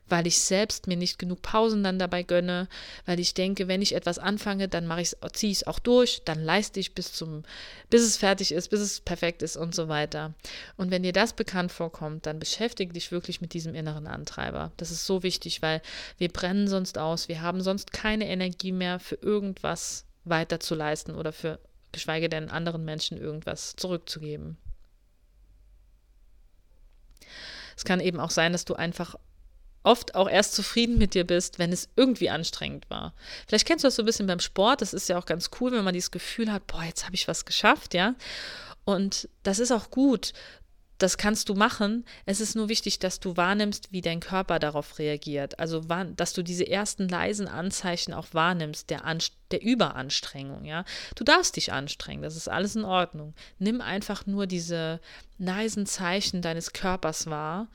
weil 0.08 0.26
ich 0.26 0.38
selbst 0.38 0.86
mir 0.86 0.96
nicht 0.96 1.18
genug 1.18 1.42
Pausen 1.42 1.82
dann 1.82 1.98
dabei 1.98 2.22
gönne, 2.22 2.68
weil 3.06 3.20
ich 3.20 3.34
denke, 3.34 3.68
wenn 3.68 3.82
ich 3.82 3.94
etwas 3.94 4.18
anfange, 4.18 4.68
dann 4.68 4.86
mache 4.86 5.02
ich 5.02 5.16
ziehe 5.32 5.52
ich 5.52 5.58
es 5.58 5.66
auch 5.66 5.78
durch, 5.78 6.22
dann 6.24 6.42
leiste 6.42 6.80
ich 6.80 6.94
bis 6.94 7.12
zum, 7.12 7.42
bis 7.90 8.02
es 8.02 8.16
fertig 8.16 8.52
ist, 8.52 8.68
bis 8.68 8.80
es 8.80 9.00
perfekt 9.00 9.42
ist 9.42 9.56
und 9.56 9.74
so 9.74 9.88
weiter. 9.88 10.34
Und 10.76 10.90
wenn 10.90 11.02
dir 11.02 11.12
das 11.12 11.32
bekannt 11.32 11.72
vorkommt, 11.72 12.26
dann 12.26 12.38
beschäftige 12.38 12.92
dich 12.92 13.12
wirklich 13.12 13.40
mit 13.40 13.52
diesem 13.52 13.74
inneren 13.74 14.06
Antreiber. 14.06 14.72
Das 14.76 14.90
ist 14.90 15.06
so 15.06 15.22
wichtig, 15.22 15.62
weil 15.62 15.82
wir 16.18 16.28
brennen 16.28 16.68
sonst 16.68 16.98
aus, 16.98 17.28
wir 17.28 17.42
haben 17.42 17.60
sonst 17.60 17.92
keine 17.92 18.28
Energie 18.28 18.72
mehr 18.72 18.98
für 18.98 19.16
irgendwas 19.16 20.04
weiter 20.24 20.60
zu 20.60 20.74
leisten 20.74 21.14
oder 21.14 21.32
für 21.32 21.58
geschweige 21.92 22.28
denn 22.28 22.50
anderen 22.50 22.84
Menschen 22.84 23.18
irgendwas 23.18 23.74
zurückzugeben. 23.76 24.58
Es 27.76 27.84
kann 27.84 28.00
eben 28.00 28.18
auch 28.18 28.30
sein, 28.30 28.52
dass 28.52 28.64
du 28.64 28.74
einfach 28.74 29.14
oft 29.82 30.14
auch 30.14 30.28
erst 30.28 30.54
zufrieden 30.54 30.98
mit 30.98 31.14
dir 31.14 31.24
bist, 31.24 31.58
wenn 31.58 31.72
es 31.72 31.88
irgendwie 31.96 32.30
anstrengend 32.30 32.88
war. 32.90 33.14
Vielleicht 33.46 33.66
kennst 33.66 33.84
du 33.84 33.88
das 33.88 33.96
so 33.96 34.02
ein 34.02 34.06
bisschen 34.06 34.26
beim 34.26 34.40
Sport. 34.40 34.82
Das 34.82 34.92
ist 34.92 35.08
ja 35.08 35.18
auch 35.18 35.26
ganz 35.26 35.50
cool, 35.60 35.72
wenn 35.72 35.84
man 35.84 35.94
dieses 35.94 36.10
Gefühl 36.10 36.52
hat, 36.52 36.66
boah, 36.66 36.82
jetzt 36.82 37.04
habe 37.04 37.14
ich 37.14 37.28
was 37.28 37.44
geschafft, 37.44 37.94
ja. 37.94 38.14
Und 38.84 39.28
das 39.42 39.58
ist 39.58 39.72
auch 39.72 39.90
gut. 39.90 40.32
Das 40.98 41.16
kannst 41.16 41.48
du 41.48 41.54
machen. 41.54 42.04
Es 42.26 42.40
ist 42.40 42.56
nur 42.56 42.68
wichtig, 42.68 42.98
dass 42.98 43.20
du 43.20 43.36
wahrnimmst, 43.36 43.92
wie 43.92 44.00
dein 44.00 44.18
Körper 44.18 44.58
darauf 44.58 44.98
reagiert. 44.98 45.58
Also, 45.60 45.80
dass 45.80 46.32
du 46.32 46.42
diese 46.42 46.66
ersten 46.66 47.08
leisen 47.08 47.46
Anzeichen 47.46 48.12
auch 48.12 48.26
wahrnimmst, 48.32 48.90
der, 48.90 49.02
der 49.52 49.62
Überanstrengung. 49.62 50.64
Ja? 50.64 50.84
Du 51.14 51.22
darfst 51.22 51.54
dich 51.54 51.72
anstrengen, 51.72 52.22
das 52.22 52.34
ist 52.34 52.48
alles 52.48 52.74
in 52.74 52.84
Ordnung. 52.84 53.34
Nimm 53.60 53.80
einfach 53.80 54.26
nur 54.26 54.48
diese 54.48 55.00
leisen 55.38 55.86
Zeichen 55.86 56.42
deines 56.42 56.72
Körpers 56.72 57.28
wahr 57.30 57.68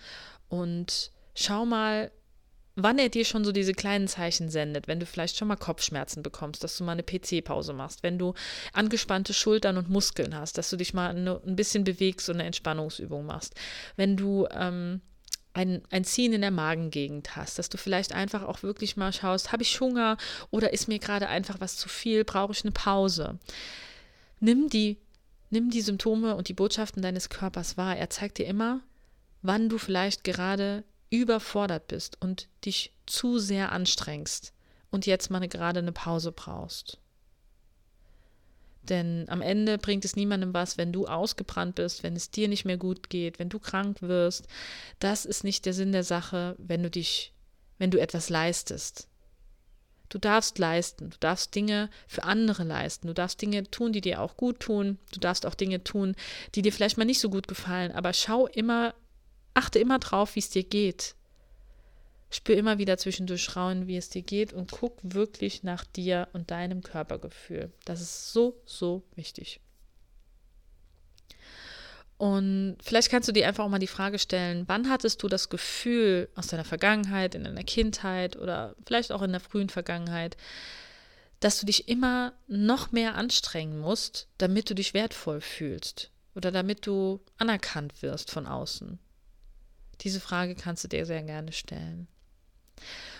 und 0.49 1.11
schau 1.35 1.65
mal, 1.65 2.11
wann 2.75 2.97
er 2.97 3.09
dir 3.09 3.25
schon 3.25 3.45
so 3.45 3.51
diese 3.51 3.73
kleinen 3.73 4.07
Zeichen 4.07 4.49
sendet, 4.49 4.87
wenn 4.87 4.99
du 4.99 5.05
vielleicht 5.05 5.37
schon 5.37 5.47
mal 5.47 5.55
Kopfschmerzen 5.55 6.23
bekommst, 6.23 6.63
dass 6.63 6.77
du 6.77 6.83
mal 6.83 6.93
eine 6.93 7.03
PC-Pause 7.03 7.73
machst, 7.73 8.01
wenn 8.03 8.17
du 8.17 8.33
angespannte 8.73 9.33
Schultern 9.33 9.77
und 9.77 9.89
Muskeln 9.89 10.35
hast, 10.35 10.57
dass 10.57 10.69
du 10.69 10.77
dich 10.77 10.93
mal 10.93 11.09
ein 11.15 11.55
bisschen 11.55 11.83
bewegst 11.83 12.29
und 12.29 12.35
eine 12.35 12.45
Entspannungsübung 12.45 13.25
machst, 13.25 13.53
wenn 13.95 14.17
du 14.17 14.47
ähm, 14.51 15.01
ein, 15.53 15.83
ein 15.91 16.03
Ziehen 16.03 16.33
in 16.33 16.41
der 16.41 16.49
Magengegend 16.49 17.35
hast, 17.35 17.59
dass 17.59 17.69
du 17.69 17.77
vielleicht 17.77 18.13
einfach 18.13 18.41
auch 18.41 18.63
wirklich 18.63 18.97
mal 18.97 19.13
schaust, 19.13 19.51
habe 19.51 19.61
ich 19.61 19.79
Hunger 19.79 20.17
oder 20.49 20.73
ist 20.73 20.87
mir 20.87 20.97
gerade 20.97 21.27
einfach 21.27 21.61
was 21.61 21.77
zu 21.77 21.89
viel, 21.89 22.23
brauche 22.23 22.53
ich 22.53 22.63
eine 22.63 22.71
Pause. 22.71 23.37
Nimm 24.39 24.67
die 24.67 24.97
nimm 25.53 25.69
die 25.69 25.81
Symptome 25.81 26.35
und 26.35 26.49
die 26.49 26.53
Botschaften 26.53 27.03
deines 27.03 27.29
Körpers 27.29 27.77
wahr. 27.77 27.95
Er 27.95 28.09
zeigt 28.09 28.39
dir 28.39 28.47
immer, 28.47 28.81
wann 29.43 29.69
du 29.69 29.77
vielleicht 29.77 30.23
gerade 30.23 30.83
überfordert 31.13 31.87
bist 31.87 32.17
und 32.21 32.47
dich 32.65 32.91
zu 33.05 33.37
sehr 33.37 33.71
anstrengst 33.71 34.51
und 34.89 35.05
jetzt 35.05 35.29
mal 35.29 35.47
gerade 35.47 35.79
eine 35.79 35.91
Pause 35.91 36.31
brauchst. 36.31 36.97
Denn 38.81 39.25
am 39.29 39.41
Ende 39.41 39.77
bringt 39.77 40.05
es 40.05 40.15
niemandem 40.15 40.55
was, 40.55 40.77
wenn 40.79 40.91
du 40.91 41.05
ausgebrannt 41.05 41.75
bist, 41.75 42.01
wenn 42.01 42.15
es 42.15 42.31
dir 42.31 42.47
nicht 42.47 42.65
mehr 42.65 42.77
gut 42.77 43.11
geht, 43.11 43.37
wenn 43.37 43.49
du 43.49 43.59
krank 43.59 44.01
wirst. 44.01 44.47
Das 44.97 45.25
ist 45.25 45.43
nicht 45.43 45.67
der 45.67 45.73
Sinn 45.73 45.91
der 45.91 46.03
Sache, 46.03 46.55
wenn 46.57 46.81
du 46.81 46.89
dich, 46.89 47.31
wenn 47.77 47.91
du 47.91 48.01
etwas 48.01 48.29
leistest. 48.29 49.07
Du 50.09 50.17
darfst 50.17 50.57
leisten, 50.57 51.11
du 51.11 51.17
darfst 51.19 51.53
Dinge 51.53 51.89
für 52.07 52.23
andere 52.23 52.63
leisten, 52.63 53.07
du 53.07 53.13
darfst 53.13 53.41
Dinge 53.41 53.69
tun, 53.69 53.93
die 53.93 54.01
dir 54.01 54.19
auch 54.19 54.35
gut 54.35 54.59
tun, 54.59 54.97
du 55.13 55.19
darfst 55.19 55.45
auch 55.45 55.55
Dinge 55.55 55.83
tun, 55.83 56.15
die 56.55 56.63
dir 56.63 56.73
vielleicht 56.73 56.97
mal 56.97 57.05
nicht 57.05 57.19
so 57.19 57.29
gut 57.29 57.47
gefallen, 57.47 57.91
aber 57.91 58.13
schau 58.13 58.47
immer, 58.47 58.93
achte 59.53 59.79
immer 59.79 59.99
drauf, 59.99 60.35
wie 60.35 60.39
es 60.39 60.49
dir 60.49 60.63
geht. 60.63 61.15
Spür 62.29 62.57
immer 62.57 62.79
wieder 62.79 62.97
zwischendurch 62.97 63.55
rauen, 63.55 63.87
wie 63.87 63.97
es 63.97 64.09
dir 64.09 64.23
geht 64.23 64.53
und 64.53 64.71
guck 64.71 64.97
wirklich 65.03 65.61
nach 65.63 65.85
dir 65.85 66.27
und 66.33 66.49
deinem 66.49 66.81
Körpergefühl. 66.81 67.71
Das 67.85 68.01
ist 68.01 68.33
so, 68.33 68.59
so 68.65 69.03
wichtig. 69.15 69.59
Und 72.17 72.77
vielleicht 72.81 73.09
kannst 73.09 73.27
du 73.27 73.33
dir 73.33 73.47
einfach 73.47 73.65
auch 73.65 73.69
mal 73.69 73.79
die 73.79 73.87
Frage 73.87 74.17
stellen, 74.17 74.63
wann 74.67 74.89
hattest 74.89 75.21
du 75.23 75.27
das 75.27 75.49
Gefühl 75.49 76.29
aus 76.35 76.47
deiner 76.47 76.63
Vergangenheit, 76.63 77.35
in 77.35 77.43
deiner 77.43 77.63
Kindheit 77.63 78.37
oder 78.37 78.75
vielleicht 78.85 79.11
auch 79.11 79.21
in 79.21 79.31
der 79.31 79.41
frühen 79.41 79.69
Vergangenheit, 79.69 80.37
dass 81.39 81.59
du 81.59 81.65
dich 81.65 81.89
immer 81.89 82.33
noch 82.47 82.91
mehr 82.91 83.15
anstrengen 83.15 83.79
musst, 83.79 84.27
damit 84.37 84.69
du 84.69 84.75
dich 84.75 84.93
wertvoll 84.93 85.41
fühlst 85.41 86.11
oder 86.33 86.51
damit 86.51 86.87
du 86.87 87.19
anerkannt 87.37 88.01
wirst 88.01 88.31
von 88.31 88.47
außen? 88.47 88.99
Diese 90.03 90.19
Frage 90.19 90.55
kannst 90.55 90.83
du 90.83 90.87
dir 90.87 91.05
sehr 91.05 91.23
gerne 91.23 91.51
stellen. 91.51 92.07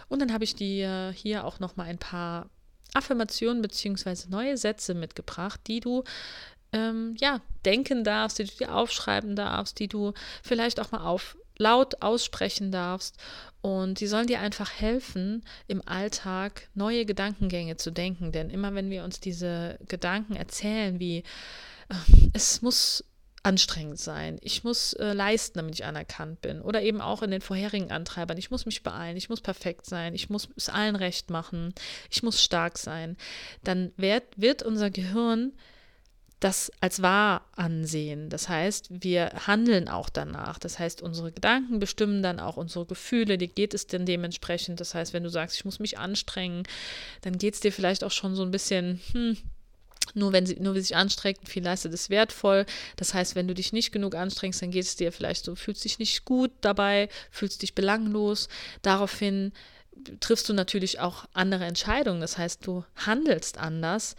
Und 0.10 0.22
dann 0.22 0.34
habe 0.34 0.44
ich 0.44 0.56
dir 0.56 1.14
hier 1.16 1.46
auch 1.46 1.60
noch 1.60 1.76
mal 1.76 1.88
ein 1.88 1.98
paar 1.98 2.50
Affirmationen 2.94 3.62
bzw. 3.62 4.30
neue 4.30 4.58
Sätze 4.58 4.94
mitgebracht, 4.94 5.62
die 5.68 5.80
du 5.80 6.04
ähm, 6.72 7.16
ja 7.20 7.42
denken 7.66 8.04
darfst, 8.04 8.40
die 8.40 8.46
du 8.46 8.56
dir 8.56 8.76
aufschreiben 8.76 9.36
darfst, 9.36 9.80
die 9.80 9.88
du 9.88 10.14
vielleicht 10.44 10.80
auch 10.80 10.92
mal 10.92 11.04
auf 11.04 11.38
laut 11.58 12.02
aussprechen 12.02 12.72
darfst. 12.72 13.18
Und 13.62 14.00
sie 14.00 14.08
sollen 14.08 14.28
dir 14.28 14.40
einfach 14.40 14.72
helfen, 14.72 15.44
im 15.68 15.88
Alltag 15.88 16.68
neue 16.74 17.06
Gedankengänge 17.06 17.78
zu 17.78 17.92
denken. 17.92 18.32
Denn 18.32 18.50
immer 18.50 18.74
wenn 18.76 18.90
wir 18.90 19.04
uns 19.04 19.20
diese 19.20 19.80
Gedanken 19.88 20.36
erzählen, 20.36 21.00
wie 21.00 21.20
äh, 21.90 21.96
es 22.34 22.62
muss 22.62 23.06
anstrengend 23.44 24.00
sein. 24.00 24.38
Ich 24.42 24.64
muss 24.64 24.94
äh, 24.94 25.12
leisten, 25.14 25.60
damit 25.60 25.76
ich 25.76 25.86
anerkannt 25.86 26.42
bin. 26.42 26.62
Oder 26.62 26.82
eben 26.82 27.02
auch 27.02 27.22
in 27.22 27.32
den 27.32 27.42
vorherigen 27.42 27.92
Antreibern. 27.92 28.38
Ich 28.38 28.52
muss 28.52 28.66
mich 28.66 28.84
beeilen, 28.84 29.18
ich 29.18 29.30
muss 29.30 29.42
perfekt 29.42 29.86
sein, 29.86 30.16
ich 30.16 30.30
muss 30.30 30.48
es 30.56 30.70
allen 30.70 30.96
recht 30.96 31.30
machen, 31.30 31.74
ich 32.10 32.24
muss 32.24 32.42
stark 32.42 32.78
sein. 32.78 33.18
Dann 33.64 33.92
wird, 33.98 34.24
wird 34.38 34.64
unser 34.64 34.90
Gehirn 34.90 35.52
das 36.44 36.72
als 36.82 37.02
wahr 37.02 37.46
ansehen. 37.56 38.30
Das 38.30 38.50
heißt, 38.50 38.88
wir 38.90 39.32
handeln 39.48 39.88
auch 39.88 40.10
danach. 40.10 40.60
Das 40.60 40.78
heißt, 40.78 41.02
unsere 41.02 41.32
Gedanken 41.32 41.80
bestimmen 41.80 42.22
dann 42.22 42.40
auch 42.40 42.58
unsere 42.58 42.86
Gefühle. 42.86 43.38
Dir 43.38 43.48
geht 43.48 43.74
es 43.74 43.88
denn 43.88 44.06
dementsprechend. 44.06 44.80
Das 44.82 44.94
heißt, 44.94 45.14
wenn 45.14 45.24
du 45.24 45.30
sagst, 45.30 45.56
ich 45.56 45.66
muss 45.66 45.80
mich 45.80 45.98
anstrengen, 45.98 46.64
dann 47.22 47.38
geht 47.38 47.54
es 47.54 47.60
dir 47.62 47.72
vielleicht 47.72 48.04
auch 48.04 48.12
schon 48.12 48.36
so 48.36 48.44
ein 48.44 48.52
bisschen, 48.52 49.00
hm, 49.14 49.38
nur 50.14 50.34
wenn 50.34 50.46
sie, 50.46 50.56
nur 50.60 50.76
wie 50.76 50.82
sich 50.82 50.96
anstrengt, 50.96 51.48
viel 51.48 51.64
leistet, 51.64 51.94
ist 51.94 52.10
wertvoll. 52.10 52.66
Das 52.96 53.14
heißt, 53.14 53.36
wenn 53.36 53.48
du 53.48 53.54
dich 53.54 53.74
nicht 53.74 53.92
genug 53.92 54.16
anstrengst, 54.16 54.62
dann 54.62 54.72
geht 54.72 54.86
es 54.86 54.96
dir 54.96 55.12
vielleicht 55.12 55.46
so, 55.46 55.56
fühlst 55.56 55.84
dich 55.84 56.00
nicht 56.00 56.26
gut 56.26 56.52
dabei, 56.62 57.10
fühlst 57.32 57.62
dich 57.62 57.76
belanglos. 57.76 58.48
Daraufhin 58.82 59.52
triffst 60.20 60.50
du 60.50 60.54
natürlich 60.54 61.00
auch 61.00 61.26
andere 61.34 61.66
Entscheidungen. 61.66 62.22
Das 62.22 62.38
heißt, 62.38 62.66
du 62.66 62.84
handelst 62.96 63.58
anders 63.58 64.16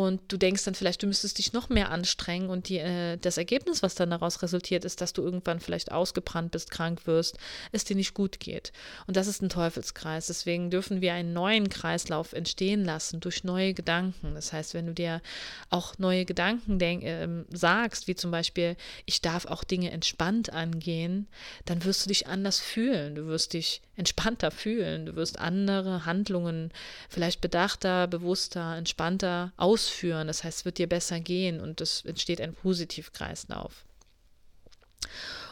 und 0.00 0.32
du 0.32 0.38
denkst 0.38 0.64
dann 0.64 0.74
vielleicht, 0.74 1.02
du 1.02 1.06
müsstest 1.06 1.36
dich 1.36 1.52
noch 1.52 1.68
mehr 1.68 1.90
anstrengen 1.90 2.48
und 2.48 2.70
die, 2.70 2.78
äh, 2.78 3.18
das 3.18 3.36
Ergebnis, 3.36 3.82
was 3.82 3.94
dann 3.94 4.08
daraus 4.08 4.40
resultiert, 4.40 4.86
ist, 4.86 5.02
dass 5.02 5.12
du 5.12 5.20
irgendwann 5.20 5.60
vielleicht 5.60 5.92
ausgebrannt 5.92 6.52
bist, 6.52 6.70
krank 6.70 7.06
wirst, 7.06 7.36
es 7.70 7.84
dir 7.84 7.96
nicht 7.96 8.14
gut 8.14 8.40
geht. 8.40 8.72
Und 9.06 9.18
das 9.18 9.26
ist 9.26 9.42
ein 9.42 9.50
Teufelskreis. 9.50 10.28
Deswegen 10.28 10.70
dürfen 10.70 11.02
wir 11.02 11.12
einen 11.12 11.34
neuen 11.34 11.68
Kreislauf 11.68 12.32
entstehen 12.32 12.82
lassen 12.82 13.20
durch 13.20 13.44
neue 13.44 13.74
Gedanken. 13.74 14.34
Das 14.34 14.54
heißt, 14.54 14.72
wenn 14.72 14.86
du 14.86 14.94
dir 14.94 15.20
auch 15.68 15.98
neue 15.98 16.24
Gedanken 16.24 16.78
denk, 16.78 17.02
äh, 17.02 17.28
sagst, 17.50 18.08
wie 18.08 18.14
zum 18.14 18.30
Beispiel, 18.30 18.76
ich 19.04 19.20
darf 19.20 19.44
auch 19.44 19.64
Dinge 19.64 19.90
entspannt 19.90 20.50
angehen, 20.50 21.28
dann 21.66 21.84
wirst 21.84 22.06
du 22.06 22.08
dich 22.08 22.26
anders 22.26 22.58
fühlen. 22.58 23.16
Du 23.16 23.26
wirst 23.26 23.52
dich 23.52 23.82
entspannter 24.00 24.50
fühlen. 24.50 25.06
Du 25.06 25.14
wirst 25.14 25.38
andere 25.38 26.04
Handlungen 26.06 26.72
vielleicht 27.08 27.40
bedachter, 27.40 28.08
bewusster, 28.08 28.76
entspannter 28.76 29.52
ausführen. 29.56 30.26
Das 30.26 30.42
heißt, 30.42 30.60
es 30.60 30.64
wird 30.64 30.78
dir 30.78 30.88
besser 30.88 31.20
gehen 31.20 31.60
und 31.60 31.80
es 31.80 32.04
entsteht 32.04 32.40
ein 32.40 32.54
Positivkreislauf. 32.54 33.84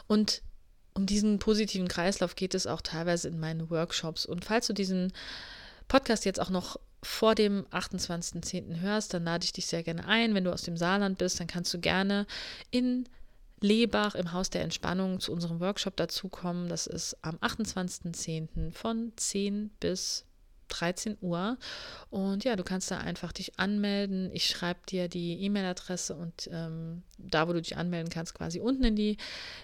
Und 0.07 0.41
um 0.93 1.05
diesen 1.05 1.39
positiven 1.39 1.87
Kreislauf 1.87 2.35
geht 2.35 2.55
es 2.55 2.67
auch 2.67 2.81
teilweise 2.81 3.29
in 3.29 3.39
meinen 3.39 3.69
Workshops. 3.69 4.25
Und 4.25 4.43
falls 4.43 4.67
du 4.67 4.73
diesen 4.73 5.13
Podcast 5.87 6.25
jetzt 6.25 6.41
auch 6.41 6.49
noch 6.49 6.77
vor 7.01 7.35
dem 7.35 7.65
28.10. 7.67 8.81
hörst, 8.81 9.13
dann 9.13 9.23
lade 9.23 9.45
ich 9.45 9.53
dich 9.53 9.67
sehr 9.67 9.83
gerne 9.83 10.05
ein. 10.07 10.33
Wenn 10.33 10.43
du 10.43 10.51
aus 10.51 10.63
dem 10.63 10.75
Saarland 10.75 11.19
bist, 11.19 11.39
dann 11.39 11.47
kannst 11.47 11.73
du 11.73 11.79
gerne 11.79 12.25
in 12.71 13.07
Lebach 13.61 14.15
im 14.15 14.33
Haus 14.33 14.49
der 14.49 14.61
Entspannung 14.61 15.19
zu 15.19 15.31
unserem 15.31 15.59
Workshop 15.59 15.95
dazukommen. 15.95 16.69
Das 16.69 16.87
ist 16.87 17.17
am 17.21 17.37
28.10. 17.37 18.71
von 18.71 19.11
10 19.15 19.69
bis 19.79 20.25
13 20.69 21.17
Uhr. 21.21 21.57
Und 22.09 22.43
ja, 22.43 22.55
du 22.55 22.63
kannst 22.63 22.89
da 22.91 22.99
einfach 22.99 23.31
dich 23.31 23.59
anmelden. 23.59 24.29
Ich 24.33 24.45
schreibe 24.45 24.79
dir 24.87 25.09
die 25.09 25.41
E-Mail-Adresse 25.43 26.15
und 26.15 26.49
ähm, 26.51 27.03
da, 27.17 27.47
wo 27.47 27.53
du 27.53 27.61
dich 27.61 27.75
anmelden 27.75 28.09
kannst, 28.09 28.33
quasi 28.33 28.59
unten 28.59 28.83
in 28.83 28.95
die, 28.95 29.17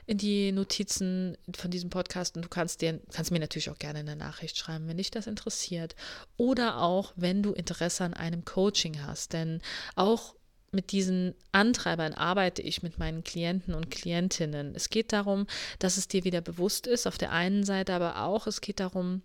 in 0.05 0.17
die 0.17 0.51
Notizen 0.51 1.37
von 1.55 1.71
diesem 1.71 1.89
Podcast. 1.89 2.35
Und 2.35 2.45
du 2.45 2.49
kannst, 2.49 2.81
dir, 2.81 2.99
kannst 3.11 3.31
mir 3.31 3.39
natürlich 3.39 3.69
auch 3.69 3.79
gerne 3.79 3.99
eine 3.99 4.15
Nachricht 4.15 4.57
schreiben, 4.57 4.87
wenn 4.87 4.97
dich 4.97 5.11
das 5.11 5.27
interessiert. 5.27 5.95
Oder 6.37 6.81
auch, 6.81 7.13
wenn 7.15 7.41
du 7.41 7.53
Interesse 7.53 8.03
an 8.03 8.13
einem 8.13 8.43
Coaching 8.43 9.03
hast. 9.03 9.33
Denn 9.33 9.61
auch 9.95 10.35
mit 10.75 10.91
diesen 10.91 11.33
Antreibern 11.51 12.13
arbeite 12.13 12.61
ich 12.61 12.83
mit 12.83 12.99
meinen 12.99 13.23
Klienten 13.23 13.73
und 13.73 13.89
Klientinnen. 13.89 14.75
Es 14.75 14.89
geht 14.89 15.13
darum, 15.13 15.47
dass 15.79 15.97
es 15.97 16.07
dir 16.07 16.23
wieder 16.23 16.41
bewusst 16.41 16.85
ist, 16.85 17.07
auf 17.07 17.17
der 17.17 17.31
einen 17.31 17.63
Seite 17.63 17.93
aber 17.93 18.21
auch, 18.21 18.45
es 18.47 18.61
geht 18.61 18.79
darum, 18.79 19.21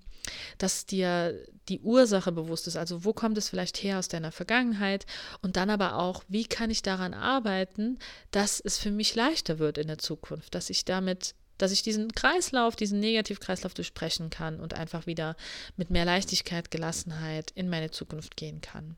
dass 0.58 0.86
dir 0.86 1.38
die 1.68 1.80
Ursache 1.80 2.32
bewusst 2.32 2.66
ist. 2.66 2.76
Also 2.76 3.04
wo 3.04 3.12
kommt 3.12 3.38
es 3.38 3.48
vielleicht 3.48 3.82
her 3.82 3.98
aus 3.98 4.08
deiner 4.08 4.32
Vergangenheit? 4.32 5.06
Und 5.42 5.56
dann 5.56 5.70
aber 5.70 5.96
auch, 5.96 6.24
wie 6.28 6.44
kann 6.44 6.70
ich 6.70 6.82
daran 6.82 7.14
arbeiten, 7.14 7.98
dass 8.30 8.60
es 8.60 8.78
für 8.78 8.90
mich 8.90 9.14
leichter 9.14 9.58
wird 9.58 9.78
in 9.78 9.88
der 9.88 9.98
Zukunft, 9.98 10.54
dass 10.54 10.70
ich 10.70 10.84
damit 10.84 11.34
dass 11.58 11.72
ich 11.72 11.82
diesen 11.82 12.12
Kreislauf, 12.12 12.74
diesen 12.74 13.00
Negativkreislauf 13.00 13.74
durchbrechen 13.74 14.30
kann 14.30 14.60
und 14.60 14.72
einfach 14.72 15.04
wieder 15.04 15.36
mit 15.76 15.90
mehr 15.90 16.06
Leichtigkeit, 16.06 16.70
Gelassenheit 16.70 17.50
in 17.54 17.68
meine 17.68 17.90
Zukunft 17.90 18.38
gehen 18.38 18.62
kann 18.62 18.96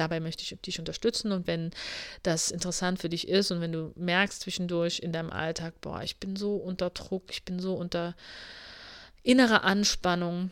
dabei 0.00 0.18
möchte 0.18 0.42
ich 0.42 0.58
dich 0.60 0.78
unterstützen 0.78 1.30
und 1.32 1.46
wenn 1.46 1.70
das 2.22 2.50
interessant 2.50 3.00
für 3.00 3.08
dich 3.08 3.28
ist 3.28 3.50
und 3.50 3.60
wenn 3.60 3.72
du 3.72 3.92
merkst 3.96 4.40
zwischendurch 4.40 5.00
in 5.00 5.12
deinem 5.12 5.30
Alltag, 5.30 5.80
boah, 5.80 6.02
ich 6.02 6.16
bin 6.16 6.36
so 6.36 6.56
unter 6.56 6.90
Druck, 6.90 7.24
ich 7.30 7.44
bin 7.44 7.60
so 7.60 7.74
unter 7.74 8.16
innerer 9.22 9.64
Anspannung. 9.64 10.50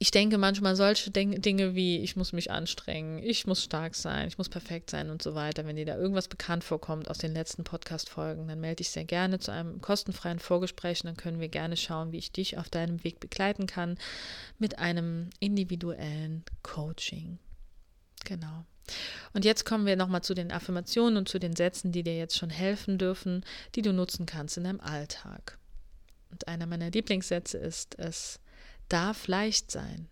Ich 0.00 0.12
denke 0.12 0.38
manchmal 0.38 0.76
solche 0.76 1.10
Dinge 1.10 1.74
wie, 1.74 1.98
ich 1.98 2.14
muss 2.14 2.32
mich 2.32 2.52
anstrengen, 2.52 3.18
ich 3.20 3.48
muss 3.48 3.64
stark 3.64 3.96
sein, 3.96 4.28
ich 4.28 4.38
muss 4.38 4.48
perfekt 4.48 4.90
sein 4.90 5.10
und 5.10 5.22
so 5.22 5.34
weiter. 5.34 5.66
Wenn 5.66 5.74
dir 5.74 5.86
da 5.86 5.96
irgendwas 5.96 6.28
bekannt 6.28 6.62
vorkommt 6.62 7.10
aus 7.10 7.18
den 7.18 7.34
letzten 7.34 7.64
Podcast-Folgen, 7.64 8.46
dann 8.46 8.60
melde 8.60 8.76
dich 8.76 8.90
sehr 8.90 9.04
gerne 9.04 9.40
zu 9.40 9.50
einem 9.50 9.80
kostenfreien 9.80 10.38
Vorgespräch. 10.38 11.00
Dann 11.02 11.16
können 11.16 11.40
wir 11.40 11.48
gerne 11.48 11.76
schauen, 11.76 12.12
wie 12.12 12.18
ich 12.18 12.30
dich 12.30 12.58
auf 12.58 12.68
deinem 12.68 13.02
Weg 13.02 13.18
begleiten 13.18 13.66
kann 13.66 13.98
mit 14.58 14.78
einem 14.78 15.30
individuellen 15.40 16.44
Coaching. 16.62 17.38
Genau. 18.28 18.66
Und 19.32 19.46
jetzt 19.46 19.64
kommen 19.64 19.86
wir 19.86 19.96
nochmal 19.96 20.22
zu 20.22 20.34
den 20.34 20.52
Affirmationen 20.52 21.16
und 21.16 21.30
zu 21.30 21.38
den 21.38 21.56
Sätzen, 21.56 21.92
die 21.92 22.02
dir 22.02 22.18
jetzt 22.18 22.36
schon 22.36 22.50
helfen 22.50 22.98
dürfen, 22.98 23.42
die 23.74 23.80
du 23.80 23.94
nutzen 23.94 24.26
kannst 24.26 24.58
in 24.58 24.64
deinem 24.64 24.80
Alltag. 24.80 25.58
Und 26.30 26.46
einer 26.46 26.66
meiner 26.66 26.90
Lieblingssätze 26.90 27.56
ist, 27.56 27.98
es 27.98 28.38
darf 28.90 29.28
leicht 29.28 29.70
sein. 29.70 30.08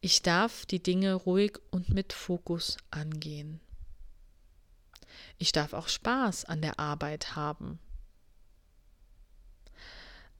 Ich 0.00 0.22
darf 0.22 0.64
die 0.64 0.80
Dinge 0.80 1.14
ruhig 1.14 1.58
und 1.72 1.88
mit 1.88 2.12
Fokus 2.12 2.76
angehen. 2.92 3.60
Ich 5.38 5.50
darf 5.50 5.72
auch 5.72 5.88
Spaß 5.88 6.44
an 6.44 6.62
der 6.62 6.78
Arbeit 6.78 7.34
haben. 7.34 7.80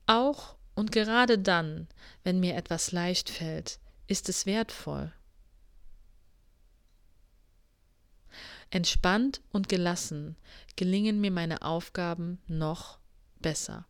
Auch 0.05 0.55
und 0.75 0.93
gerade 0.93 1.37
dann, 1.37 1.89
wenn 2.23 2.39
mir 2.39 2.55
etwas 2.55 2.93
leicht 2.93 3.29
fällt, 3.29 3.79
ist 4.07 4.29
es 4.29 4.45
wertvoll. 4.45 5.11
Entspannt 8.71 9.41
und 9.51 9.69
gelassen 9.69 10.35
gelingen 10.75 11.21
mir 11.21 11.29
meine 11.29 11.61
Aufgaben 11.61 12.39
noch 12.47 12.97
besser. 13.39 13.85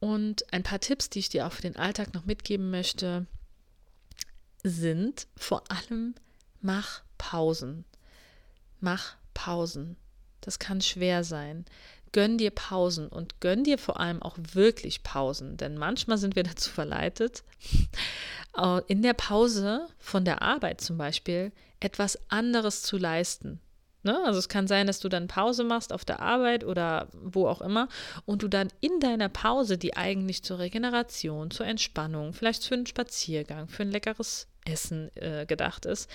Und 0.00 0.52
ein 0.52 0.62
paar 0.62 0.80
Tipps, 0.80 1.08
die 1.08 1.20
ich 1.20 1.30
dir 1.30 1.46
auch 1.46 1.52
für 1.52 1.62
den 1.62 1.76
Alltag 1.76 2.12
noch 2.12 2.26
mitgeben 2.26 2.70
möchte, 2.70 3.26
sind 4.62 5.26
vor 5.36 5.62
allem, 5.70 6.14
mach 6.60 7.02
Pausen. 7.16 7.84
Mach 8.80 9.16
Pausen. 9.32 9.96
Das 10.42 10.58
kann 10.58 10.80
schwer 10.80 11.24
sein. 11.24 11.64
Gönn 12.16 12.38
dir 12.38 12.50
Pausen 12.50 13.08
und 13.08 13.42
gönn 13.42 13.62
dir 13.62 13.76
vor 13.76 14.00
allem 14.00 14.22
auch 14.22 14.38
wirklich 14.54 15.02
Pausen, 15.02 15.58
denn 15.58 15.76
manchmal 15.76 16.16
sind 16.16 16.34
wir 16.34 16.44
dazu 16.44 16.70
verleitet, 16.70 17.44
in 18.88 19.02
der 19.02 19.12
Pause 19.12 19.86
von 19.98 20.24
der 20.24 20.40
Arbeit 20.40 20.80
zum 20.80 20.96
Beispiel 20.96 21.52
etwas 21.78 22.18
anderes 22.30 22.80
zu 22.80 22.96
leisten. 22.96 23.60
Ne? 24.02 24.18
Also 24.24 24.38
es 24.38 24.48
kann 24.48 24.66
sein, 24.66 24.86
dass 24.86 24.98
du 24.98 25.10
dann 25.10 25.28
Pause 25.28 25.62
machst 25.62 25.92
auf 25.92 26.06
der 26.06 26.20
Arbeit 26.20 26.64
oder 26.64 27.08
wo 27.12 27.46
auch 27.48 27.60
immer 27.60 27.86
und 28.24 28.42
du 28.42 28.48
dann 28.48 28.68
in 28.80 28.98
deiner 28.98 29.28
Pause, 29.28 29.76
die 29.76 29.94
eigentlich 29.94 30.42
zur 30.42 30.58
Regeneration, 30.58 31.50
zur 31.50 31.66
Entspannung, 31.66 32.32
vielleicht 32.32 32.64
für 32.64 32.76
einen 32.76 32.86
Spaziergang, 32.86 33.68
für 33.68 33.82
ein 33.82 33.92
leckeres 33.92 34.48
Essen 34.64 35.14
äh, 35.16 35.44
gedacht 35.44 35.84
ist, 35.84 36.08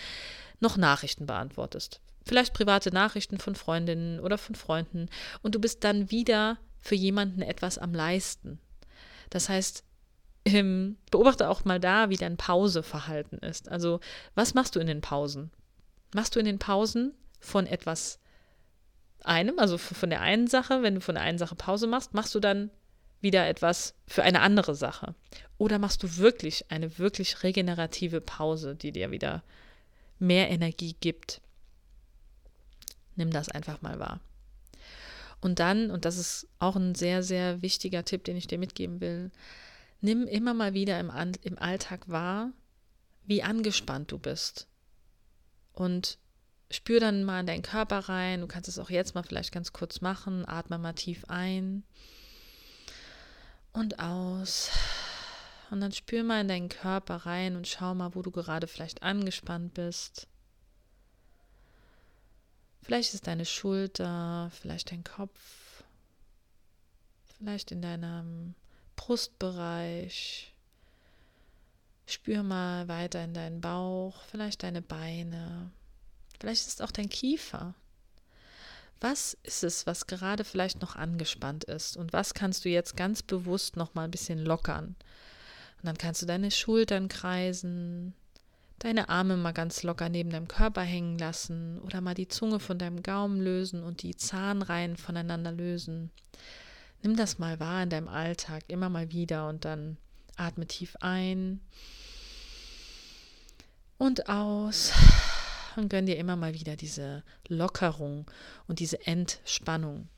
noch 0.59 0.77
Nachrichten 0.77 1.27
beantwortest. 1.27 2.01
Vielleicht 2.25 2.53
private 2.53 2.91
Nachrichten 2.91 3.38
von 3.38 3.55
Freundinnen 3.55 4.19
oder 4.19 4.38
von 4.38 4.55
Freunden 4.55 5.07
und 5.41 5.55
du 5.55 5.60
bist 5.60 5.84
dann 5.84 6.12
wieder 6.12 6.57
für 6.79 6.95
jemanden 6.95 7.41
etwas 7.41 7.77
am 7.77 7.93
Leisten. 7.93 8.60
Das 9.29 9.49
heißt, 9.49 9.84
ähm, 10.45 10.97
beobachte 11.12 11.49
auch 11.49 11.65
mal 11.65 11.79
da, 11.79 12.10
wie 12.10 12.17
dein 12.17 12.38
Pauseverhalten 12.38 13.39
ist. 13.39 13.69
Also, 13.69 13.99
was 14.36 14.53
machst 14.53 14.75
du 14.75 14.79
in 14.79 14.88
den 14.88 15.01
Pausen? 15.01 15.51
Machst 16.13 16.36
du 16.36 16.39
in 16.39 16.45
den 16.45 16.60
Pausen 16.60 17.13
von 17.39 17.67
etwas 17.67 18.19
einem, 19.23 19.60
also 19.60 19.77
von 19.77 20.10
der 20.10 20.21
einen 20.21 20.47
Sache, 20.47 20.81
wenn 20.81 20.95
du 20.95 21.01
von 21.01 21.15
der 21.15 21.23
einen 21.23 21.38
Sache 21.38 21.55
Pause 21.55 21.88
machst, 21.88 22.13
machst 22.13 22.34
du 22.34 22.39
dann 22.39 22.71
wieder 23.21 23.47
etwas 23.47 23.93
für 24.07 24.23
eine 24.23 24.41
andere 24.41 24.75
Sache? 24.75 25.13
Oder 25.57 25.77
machst 25.77 26.01
du 26.01 26.17
wirklich 26.17 26.71
eine 26.71 26.97
wirklich 26.97 27.43
regenerative 27.43 28.19
Pause, 28.19 28.75
die 28.75 28.91
dir 28.91 29.12
wieder 29.12 29.43
mehr 30.17 30.49
Energie 30.49 30.95
gibt? 30.99 31.41
Nimm 33.15 33.32
das 33.32 33.50
einfach 33.50 33.82
mal 33.82 34.00
wahr. 34.00 34.19
Und 35.41 35.60
dann, 35.60 35.89
und 35.89 36.06
das 36.06 36.17
ist 36.17 36.47
auch 36.60 36.76
ein 36.76 36.95
sehr, 36.95 37.24
sehr 37.24 37.62
wichtiger 37.62 38.06
Tipp, 38.06 38.24
den 38.24 38.38
ich 38.38 38.47
dir 38.47 38.60
mitgeben 38.60 39.02
will, 39.02 39.32
nimm 40.00 40.28
immer 40.28 40.54
mal 40.54 40.74
wieder 40.74 41.00
im, 41.00 41.12
im 41.41 41.58
Alltag 41.58 42.08
wahr, 42.08 42.52
wie 43.26 43.43
angespannt 43.43 44.12
du 44.12 44.19
bist. 44.19 44.67
Und 45.74 46.19
spür 46.69 47.00
dann 47.00 47.24
mal 47.24 47.41
in 47.41 47.47
deinen 47.47 47.63
Körper 47.63 48.00
rein. 48.00 48.41
Du 48.41 48.47
kannst 48.47 48.69
es 48.69 48.80
auch 48.80 48.89
jetzt 48.89 49.15
mal 49.15 49.24
vielleicht 49.24 49.52
ganz 49.52 49.74
kurz 49.74 50.02
machen. 50.02 50.47
Atme 50.47 50.78
mal 50.78 50.93
tief 50.93 51.26
ein 51.28 51.84
und 53.74 54.00
aus. 54.00 54.69
Und 55.69 55.80
dann 55.80 55.91
spür 55.91 56.24
mal 56.24 56.41
in 56.41 56.47
deinen 56.47 56.69
Körper 56.69 57.15
rein 57.26 57.56
und 57.56 57.67
schau 57.67 57.95
mal, 57.95 58.13
wo 58.13 58.21
du 58.21 58.32
gerade 58.32 58.67
vielleicht 58.67 59.04
angespannt 59.04 59.74
bist. 59.74 60.28
Vielleicht 62.81 63.13
ist 63.13 63.27
deine 63.27 63.45
Schulter, 63.45 64.51
vielleicht 64.59 64.91
dein 64.91 65.03
Kopf, 65.03 65.83
vielleicht 67.37 67.71
in 67.71 67.81
deinem 67.81 68.55
Brustbereich. 68.95 70.53
Spür 72.07 72.43
mal 72.43 72.87
weiter 72.87 73.23
in 73.23 73.33
deinen 73.33 73.61
Bauch, 73.61 74.21
vielleicht 74.29 74.63
deine 74.63 74.81
Beine. 74.81 75.71
Vielleicht 76.39 76.67
ist 76.67 76.81
auch 76.81 76.91
dein 76.91 77.09
Kiefer. 77.09 77.75
Was 78.99 79.37
ist 79.43 79.63
es, 79.63 79.87
was 79.87 80.07
gerade 80.07 80.43
vielleicht 80.43 80.81
noch 80.81 80.95
angespannt 80.95 81.63
ist? 81.63 81.97
Und 81.97 82.13
was 82.13 82.33
kannst 82.33 82.65
du 82.65 82.69
jetzt 82.69 82.97
ganz 82.97 83.23
bewusst 83.23 83.75
noch 83.75 83.93
mal 83.93 84.03
ein 84.05 84.11
bisschen 84.11 84.39
lockern? 84.39 84.95
Und 85.77 85.87
dann 85.87 85.97
kannst 85.97 86.21
du 86.21 86.27
deine 86.27 86.51
Schultern 86.51 87.07
kreisen, 87.07 88.13
deine 88.83 89.09
Arme 89.09 89.37
mal 89.37 89.51
ganz 89.51 89.83
locker 89.83 90.09
neben 90.09 90.31
deinem 90.31 90.47
Körper 90.47 90.81
hängen 90.81 91.17
lassen 91.19 91.79
oder 91.81 92.01
mal 92.01 92.15
die 92.15 92.27
Zunge 92.27 92.59
von 92.59 92.79
deinem 92.79 93.03
Gaumen 93.03 93.39
lösen 93.39 93.83
und 93.83 94.01
die 94.01 94.15
Zahnreihen 94.15 94.97
voneinander 94.97 95.51
lösen. 95.51 96.11
Nimm 97.03 97.15
das 97.15 97.37
mal 97.37 97.59
wahr 97.59 97.83
in 97.83 97.89
deinem 97.89 98.07
Alltag, 98.07 98.63
immer 98.67 98.89
mal 98.89 99.11
wieder 99.11 99.47
und 99.47 99.65
dann 99.65 99.97
atme 100.35 100.65
tief 100.65 100.95
ein 100.99 101.61
und 103.99 104.29
aus 104.29 104.91
und 105.75 105.89
gönn 105.89 106.07
dir 106.07 106.17
immer 106.17 106.35
mal 106.35 106.55
wieder 106.55 106.75
diese 106.75 107.23
Lockerung 107.47 108.29
und 108.67 108.79
diese 108.79 109.05
Entspannung. 109.05 110.09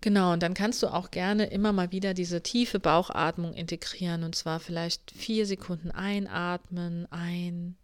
Genau, 0.00 0.32
und 0.32 0.42
dann 0.42 0.54
kannst 0.54 0.82
du 0.82 0.88
auch 0.88 1.10
gerne 1.10 1.46
immer 1.46 1.72
mal 1.72 1.92
wieder 1.92 2.14
diese 2.14 2.42
tiefe 2.42 2.80
Bauchatmung 2.80 3.52
integrieren 3.52 4.22
und 4.22 4.34
zwar 4.34 4.58
vielleicht 4.58 5.10
vier 5.10 5.44
Sekunden 5.44 5.90
einatmen, 5.90 7.06
ein, 7.12 7.76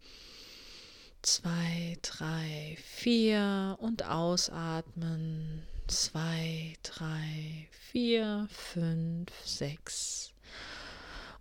zwei, 1.20 1.98
drei, 2.00 2.78
vier 2.82 3.76
und 3.80 4.06
ausatmen, 4.06 5.62
zwei, 5.88 6.74
drei, 6.82 7.68
vier, 7.92 8.48
fünf, 8.50 9.30
sechs. 9.44 10.32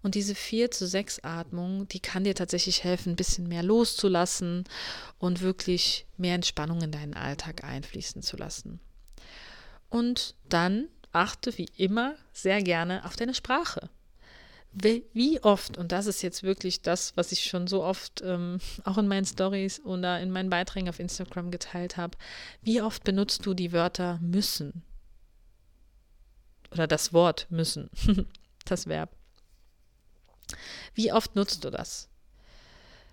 Und 0.04 0.14
diese 0.14 0.36
4 0.36 0.70
zu 0.70 0.86
6 0.86 1.24
Atmung, 1.24 1.88
die 1.88 2.00
kann 2.00 2.26
dir 2.26 2.36
tatsächlich 2.36 2.84
helfen, 2.84 3.14
ein 3.14 3.16
bisschen 3.16 3.48
mehr 3.48 3.64
loszulassen 3.64 4.66
und 5.18 5.42
wirklich 5.42 6.06
mehr 6.16 6.36
Entspannung 6.36 6.82
in 6.82 6.92
deinen 6.92 7.16
Alltag 7.16 7.64
einfließen 7.64 8.22
zu 8.22 8.38
lassen. 8.38 8.80
Und 9.96 10.36
dann 10.50 10.90
achte 11.14 11.58
wie 11.58 11.70
immer 11.78 12.18
sehr 12.34 12.62
gerne 12.62 13.06
auf 13.06 13.16
deine 13.16 13.34
Sprache. 13.34 13.90
Wie 14.74 15.42
oft, 15.42 15.78
und 15.78 15.94
das 15.94 16.06
ist 16.06 16.22
jetzt 16.22 16.44
wirklich 16.44 16.82
das, 16.82 17.16
was 17.16 17.32
ich 17.32 17.46
schon 17.46 17.66
so 17.68 17.82
oft 17.82 18.22
ähm, 18.22 18.60
auch 18.84 18.98
in 18.98 19.08
meinen 19.08 19.24
Stories 19.24 19.80
oder 19.80 20.20
in 20.20 20.32
meinen 20.32 20.50
Beiträgen 20.50 20.90
auf 20.90 21.00
Instagram 21.00 21.50
geteilt 21.50 21.96
habe, 21.96 22.18
wie 22.62 22.82
oft 22.82 23.06
benutzt 23.06 23.46
du 23.46 23.54
die 23.54 23.72
Wörter 23.72 24.20
müssen? 24.22 24.84
Oder 26.72 26.88
das 26.88 27.14
Wort 27.14 27.48
müssen, 27.50 27.90
das 28.66 28.88
Verb. 28.88 29.16
Wie 30.94 31.14
oft 31.14 31.38
nutzt 31.38 31.64
du 31.64 31.70
das? 31.70 32.10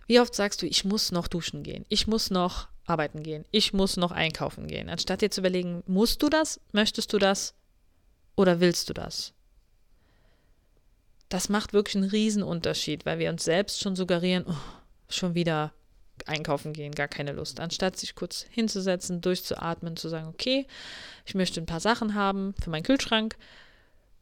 Wie 0.08 0.18
oft 0.18 0.34
sagst 0.34 0.60
du, 0.62 0.66
ich 0.66 0.84
muss 0.84 1.12
noch 1.12 1.28
duschen 1.28 1.62
gehen, 1.62 1.86
ich 1.88 2.08
muss 2.08 2.30
noch 2.30 2.71
arbeiten 2.86 3.22
gehen, 3.22 3.44
ich 3.50 3.72
muss 3.72 3.96
noch 3.96 4.12
einkaufen 4.12 4.66
gehen, 4.66 4.88
anstatt 4.88 5.22
dir 5.22 5.30
zu 5.30 5.40
überlegen, 5.40 5.82
musst 5.86 6.22
du 6.22 6.28
das, 6.28 6.60
möchtest 6.72 7.12
du 7.12 7.18
das 7.18 7.54
oder 8.36 8.60
willst 8.60 8.88
du 8.88 8.92
das? 8.92 9.32
Das 11.28 11.48
macht 11.48 11.72
wirklich 11.72 11.96
einen 11.96 12.10
Riesenunterschied, 12.10 13.06
weil 13.06 13.18
wir 13.18 13.30
uns 13.30 13.44
selbst 13.44 13.80
schon 13.80 13.96
suggerieren, 13.96 14.44
oh, 14.48 14.54
schon 15.08 15.34
wieder 15.34 15.72
einkaufen 16.26 16.72
gehen, 16.72 16.92
gar 16.92 17.08
keine 17.08 17.32
Lust. 17.32 17.60
Anstatt 17.60 17.96
sich 17.96 18.14
kurz 18.14 18.46
hinzusetzen, 18.50 19.20
durchzuatmen, 19.20 19.96
zu 19.96 20.08
sagen, 20.08 20.28
okay, 20.28 20.66
ich 21.24 21.34
möchte 21.34 21.60
ein 21.60 21.66
paar 21.66 21.80
Sachen 21.80 22.14
haben 22.14 22.54
für 22.62 22.70
meinen 22.70 22.82
Kühlschrank, 22.82 23.36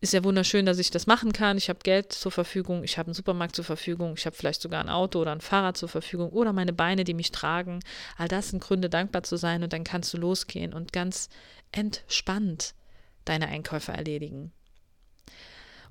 ist 0.01 0.15
ja 0.15 0.25
wunderschön, 0.25 0.65
dass 0.65 0.79
ich 0.79 0.91
das 0.91 1.07
machen 1.07 1.33
kann. 1.33 1.59
Ich 1.59 1.69
habe 1.69 1.81
Geld 1.83 2.13
zur 2.13 2.33
Verfügung, 2.33 2.85
ich 2.85 2.97
habe 2.97 3.09
einen 3.09 3.15
Supermarkt 3.15 3.55
zur 3.55 3.67
Verfügung, 3.67 4.15
ich 4.17 4.25
habe 4.25 4.35
vielleicht 4.35 4.63
sogar 4.63 4.81
ein 4.81 4.89
Auto 4.89 5.21
oder 5.21 5.33
ein 5.33 5.43
Fahrrad 5.43 5.77
zur 5.77 5.91
Verfügung 5.91 6.31
oder 6.31 6.55
meine 6.55 6.73
Beine, 6.73 7.05
die 7.05 7.13
mich 7.13 7.33
tragen. 7.33 7.81
All 8.17 8.29
das 8.29 8.49
sind 8.49 8.63
Gründe, 8.63 8.89
dankbar 8.89 9.25
zu 9.25 9.37
sein 9.37 9.63
und 9.63 9.73
dann 9.73 9.85
kannst 9.85 10.13
du 10.15 10.19
losgehen 10.19 10.73
und 10.73 10.93
ganz 10.95 11.29
entspannt 11.71 12.75
deine 13.27 13.49
Einkäufe 13.49 13.93
erledigen. 13.93 14.53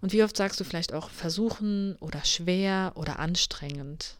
Und 0.02 0.12
wie 0.12 0.24
oft 0.24 0.36
sagst 0.36 0.60
du 0.60 0.64
vielleicht 0.64 0.94
auch 0.94 1.10
versuchen 1.10 1.96
oder 1.98 2.24
schwer 2.26 2.94
oder 2.96 3.20
anstrengend? 3.20 4.16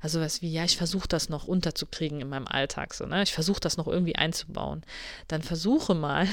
Also 0.00 0.20
was 0.20 0.42
wie, 0.42 0.52
ja, 0.52 0.64
ich 0.64 0.76
versuche 0.76 1.08
das 1.08 1.30
noch 1.30 1.46
unterzukriegen 1.46 2.20
in 2.20 2.28
meinem 2.28 2.46
Alltag, 2.46 2.92
so, 2.92 3.06
ne? 3.06 3.22
Ich 3.22 3.32
versuche 3.32 3.60
das 3.60 3.78
noch 3.78 3.86
irgendwie 3.86 4.16
einzubauen. 4.16 4.84
Dann 5.28 5.40
versuche 5.40 5.94
mal, 5.94 6.28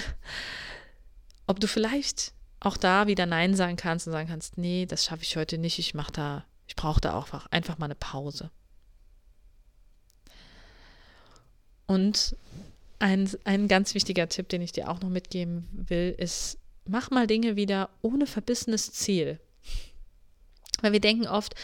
ob 1.48 1.62
du 1.62 1.68
vielleicht 1.68 2.34
auch 2.62 2.78
da 2.78 3.08
wieder 3.08 3.26
Nein 3.26 3.56
sagen 3.56 3.76
kannst 3.76 4.08
und 4.08 4.14
sagen 4.14 4.30
kannst, 4.30 4.58
nee, 4.58 4.86
das 4.86 5.04
schaffe 5.04 5.24
ich 5.24 5.36
heute 5.36 5.58
nicht, 5.58 5.80
ich 5.80 5.94
mache 5.94 6.12
da, 6.14 6.46
ich 6.68 6.76
brauche 6.76 7.02
da 7.02 7.14
auch 7.14 7.28
einfach 7.50 7.78
mal 7.80 7.86
eine 7.86 7.96
Pause. 7.96 8.52
Und 11.88 12.36
ein, 13.00 13.30
ein 13.44 13.68
ganz 13.68 13.96
wichtiger 13.96 14.30
Tipp, 14.30 14.48
den 14.48 14.62
ich 14.62 14.72
dir 14.72 14.90
auch 14.90 15.02
noch 15.02 15.10
mitgeben 15.10 15.68
will, 15.74 16.16
ist, 16.18 16.60
mach 16.86 17.10
mal 17.10 17.26
Dinge 17.28 17.56
wieder 17.56 17.90
ohne 18.02 18.28
verbissenes 18.28 18.94
Ziel. 18.94 19.40
Weil 20.82 20.92
wir 20.92 21.00
denken 21.00 21.28
oft, 21.28 21.56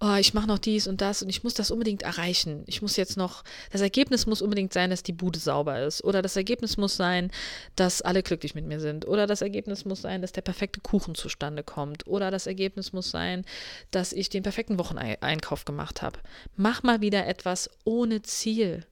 oh, 0.00 0.14
ich 0.14 0.34
mache 0.34 0.46
noch 0.46 0.58
dies 0.58 0.86
und 0.86 1.00
das 1.00 1.22
und 1.22 1.28
ich 1.28 1.44
muss 1.44 1.54
das 1.54 1.70
unbedingt 1.70 2.02
erreichen. 2.02 2.64
Ich 2.66 2.82
muss 2.82 2.96
jetzt 2.96 3.16
noch, 3.16 3.44
das 3.70 3.80
Ergebnis 3.80 4.26
muss 4.26 4.42
unbedingt 4.42 4.72
sein, 4.72 4.90
dass 4.90 5.02
die 5.02 5.12
Bude 5.12 5.38
sauber 5.38 5.82
ist. 5.82 6.04
Oder 6.04 6.22
das 6.22 6.36
Ergebnis 6.36 6.76
muss 6.76 6.96
sein, 6.96 7.30
dass 7.76 8.02
alle 8.02 8.22
glücklich 8.22 8.54
mit 8.54 8.66
mir 8.66 8.80
sind. 8.80 9.06
Oder 9.06 9.26
das 9.26 9.42
Ergebnis 9.42 9.84
muss 9.84 10.02
sein, 10.02 10.22
dass 10.22 10.32
der 10.32 10.42
perfekte 10.42 10.80
Kuchen 10.80 11.14
zustande 11.14 11.62
kommt. 11.62 12.06
Oder 12.06 12.30
das 12.30 12.46
Ergebnis 12.46 12.92
muss 12.92 13.10
sein, 13.10 13.44
dass 13.90 14.12
ich 14.12 14.28
den 14.28 14.42
perfekten 14.42 14.78
Wocheneinkauf 14.78 15.64
gemacht 15.64 16.02
habe. 16.02 16.18
Mach 16.56 16.82
mal 16.82 17.00
wieder 17.00 17.26
etwas 17.26 17.70
ohne 17.84 18.22
Ziel. 18.22 18.86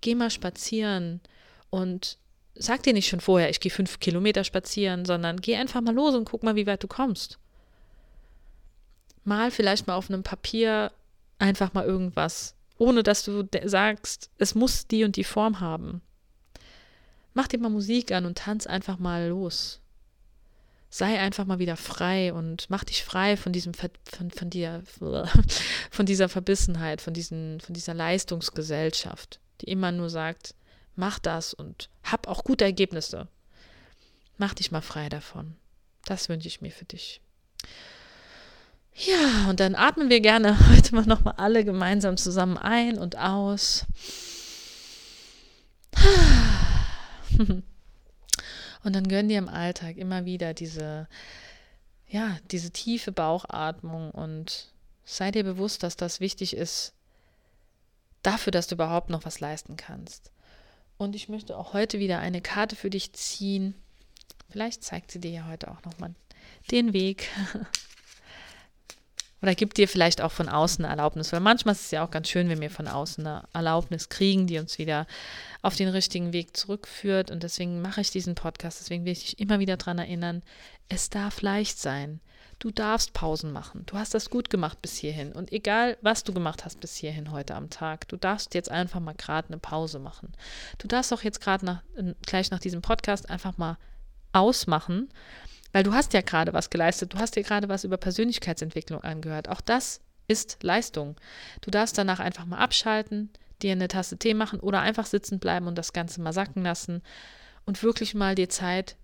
Geh 0.00 0.14
mal 0.14 0.30
spazieren 0.30 1.20
und 1.70 2.18
sag 2.54 2.82
dir 2.82 2.92
nicht 2.92 3.08
schon 3.08 3.20
vorher, 3.20 3.50
ich 3.50 3.60
gehe 3.60 3.70
fünf 3.70 4.00
Kilometer 4.00 4.44
spazieren, 4.44 5.04
sondern 5.04 5.40
geh 5.40 5.56
einfach 5.56 5.80
mal 5.80 5.94
los 5.94 6.14
und 6.14 6.24
guck 6.24 6.42
mal, 6.42 6.56
wie 6.56 6.66
weit 6.66 6.82
du 6.82 6.88
kommst 6.88 7.38
mal 9.24 9.50
vielleicht 9.50 9.86
mal 9.86 9.94
auf 9.94 10.10
einem 10.10 10.22
Papier 10.22 10.92
einfach 11.38 11.74
mal 11.74 11.84
irgendwas, 11.84 12.54
ohne 12.78 13.02
dass 13.02 13.24
du 13.24 13.48
sagst, 13.64 14.30
es 14.38 14.54
muss 14.54 14.86
die 14.86 15.04
und 15.04 15.16
die 15.16 15.24
Form 15.24 15.60
haben. 15.60 16.02
Mach 17.34 17.48
dir 17.48 17.58
mal 17.58 17.70
Musik 17.70 18.12
an 18.12 18.26
und 18.26 18.38
tanz 18.38 18.66
einfach 18.66 18.98
mal 18.98 19.28
los. 19.28 19.80
Sei 20.90 21.18
einfach 21.18 21.46
mal 21.46 21.58
wieder 21.58 21.78
frei 21.78 22.34
und 22.34 22.68
mach 22.68 22.84
dich 22.84 23.02
frei 23.02 23.38
von 23.38 23.52
diesem 23.52 23.72
von, 23.72 24.30
von 24.30 24.50
dir 24.50 24.82
von 25.90 26.04
dieser 26.06 26.28
Verbissenheit, 26.28 27.00
von 27.00 27.14
diesen 27.14 27.60
von 27.60 27.72
dieser 27.72 27.94
Leistungsgesellschaft, 27.94 29.40
die 29.62 29.70
immer 29.70 29.90
nur 29.90 30.10
sagt, 30.10 30.54
mach 30.94 31.18
das 31.18 31.54
und 31.54 31.88
hab 32.04 32.28
auch 32.28 32.44
gute 32.44 32.64
Ergebnisse. 32.64 33.28
Mach 34.36 34.52
dich 34.52 34.70
mal 34.70 34.82
frei 34.82 35.08
davon. 35.08 35.56
Das 36.04 36.28
wünsche 36.28 36.48
ich 36.48 36.60
mir 36.60 36.72
für 36.72 36.84
dich. 36.84 37.22
Ja, 38.94 39.48
und 39.48 39.60
dann 39.60 39.74
atmen 39.74 40.10
wir 40.10 40.20
gerne 40.20 40.56
heute 40.68 40.94
mal 40.94 41.06
nochmal 41.06 41.34
alle 41.36 41.64
gemeinsam 41.64 42.16
zusammen 42.16 42.58
ein 42.58 42.98
und 42.98 43.16
aus. 43.18 43.86
Und 48.84 48.96
dann 48.96 49.06
gönn 49.06 49.28
dir 49.28 49.38
im 49.38 49.48
Alltag 49.48 49.96
immer 49.96 50.24
wieder 50.24 50.54
diese, 50.54 51.06
ja, 52.08 52.36
diese 52.50 52.72
tiefe 52.72 53.12
Bauchatmung 53.12 54.10
und 54.10 54.72
sei 55.04 55.30
dir 55.30 55.44
bewusst, 55.44 55.84
dass 55.84 55.96
das 55.96 56.18
wichtig 56.18 56.56
ist 56.56 56.92
dafür, 58.22 58.50
dass 58.50 58.66
du 58.66 58.74
überhaupt 58.74 59.10
noch 59.10 59.24
was 59.24 59.40
leisten 59.40 59.76
kannst. 59.76 60.30
Und 60.96 61.16
ich 61.16 61.28
möchte 61.28 61.56
auch 61.56 61.72
heute 61.72 61.98
wieder 61.98 62.20
eine 62.20 62.40
Karte 62.40 62.76
für 62.76 62.90
dich 62.90 63.12
ziehen. 63.12 63.74
Vielleicht 64.48 64.84
zeigt 64.84 65.10
sie 65.10 65.20
dir 65.20 65.30
ja 65.30 65.46
heute 65.46 65.70
auch 65.70 65.82
nochmal 65.84 66.14
den 66.70 66.92
Weg. 66.92 67.28
Oder 69.42 69.56
gibt 69.56 69.76
dir 69.76 69.88
vielleicht 69.88 70.20
auch 70.20 70.30
von 70.30 70.48
außen 70.48 70.84
Erlaubnis, 70.84 71.32
weil 71.32 71.40
manchmal 71.40 71.74
ist 71.74 71.82
es 71.86 71.90
ja 71.90 72.04
auch 72.04 72.10
ganz 72.10 72.28
schön, 72.28 72.48
wenn 72.48 72.60
wir 72.60 72.70
von 72.70 72.86
außen 72.86 73.26
eine 73.26 73.42
Erlaubnis 73.52 74.08
kriegen, 74.08 74.46
die 74.46 74.58
uns 74.58 74.78
wieder 74.78 75.06
auf 75.62 75.74
den 75.74 75.88
richtigen 75.88 76.32
Weg 76.32 76.56
zurückführt. 76.56 77.30
Und 77.30 77.42
deswegen 77.42 77.82
mache 77.82 78.00
ich 78.00 78.10
diesen 78.10 78.36
Podcast. 78.36 78.80
Deswegen 78.80 79.04
will 79.04 79.12
ich 79.12 79.20
dich 79.24 79.40
immer 79.40 79.58
wieder 79.58 79.76
daran 79.76 79.98
erinnern, 79.98 80.42
es 80.88 81.10
darf 81.10 81.42
leicht 81.42 81.78
sein. 81.78 82.20
Du 82.60 82.70
darfst 82.70 83.12
Pausen 83.12 83.50
machen. 83.50 83.82
Du 83.86 83.96
hast 83.96 84.14
das 84.14 84.30
gut 84.30 84.48
gemacht 84.48 84.80
bis 84.80 84.96
hierhin. 84.96 85.32
Und 85.32 85.50
egal, 85.50 85.98
was 86.00 86.22
du 86.22 86.32
gemacht 86.32 86.64
hast 86.64 86.78
bis 86.80 86.94
hierhin 86.94 87.32
heute 87.32 87.56
am 87.56 87.70
Tag, 87.70 88.06
du 88.06 88.16
darfst 88.16 88.54
jetzt 88.54 88.70
einfach 88.70 89.00
mal 89.00 89.14
gerade 89.14 89.48
eine 89.48 89.58
Pause 89.58 89.98
machen. 89.98 90.32
Du 90.78 90.86
darfst 90.86 91.12
auch 91.12 91.22
jetzt 91.22 91.40
gerade 91.40 91.66
nach, 91.66 91.82
gleich 92.24 92.52
nach 92.52 92.60
diesem 92.60 92.80
Podcast 92.80 93.28
einfach 93.28 93.58
mal 93.58 93.76
ausmachen 94.32 95.08
weil 95.72 95.82
du 95.82 95.92
hast 95.92 96.12
ja 96.12 96.20
gerade 96.20 96.52
was 96.52 96.70
geleistet, 96.70 97.14
du 97.14 97.18
hast 97.18 97.36
dir 97.36 97.42
gerade 97.42 97.68
was 97.68 97.84
über 97.84 97.96
Persönlichkeitsentwicklung 97.96 99.02
angehört. 99.02 99.48
Auch 99.48 99.60
das 99.60 100.00
ist 100.28 100.58
Leistung. 100.62 101.16
Du 101.60 101.70
darfst 101.70 101.98
danach 101.98 102.20
einfach 102.20 102.44
mal 102.44 102.58
abschalten, 102.58 103.30
dir 103.62 103.72
eine 103.72 103.88
Tasse 103.88 104.18
Tee 104.18 104.34
machen 104.34 104.60
oder 104.60 104.80
einfach 104.80 105.06
sitzen 105.06 105.38
bleiben 105.38 105.66
und 105.66 105.76
das 105.76 105.92
Ganze 105.92 106.20
mal 106.20 106.32
sacken 106.32 106.62
lassen 106.62 107.02
und 107.64 107.82
wirklich 107.82 108.14
mal 108.14 108.34
dir 108.34 108.48
Zeit 108.48 108.96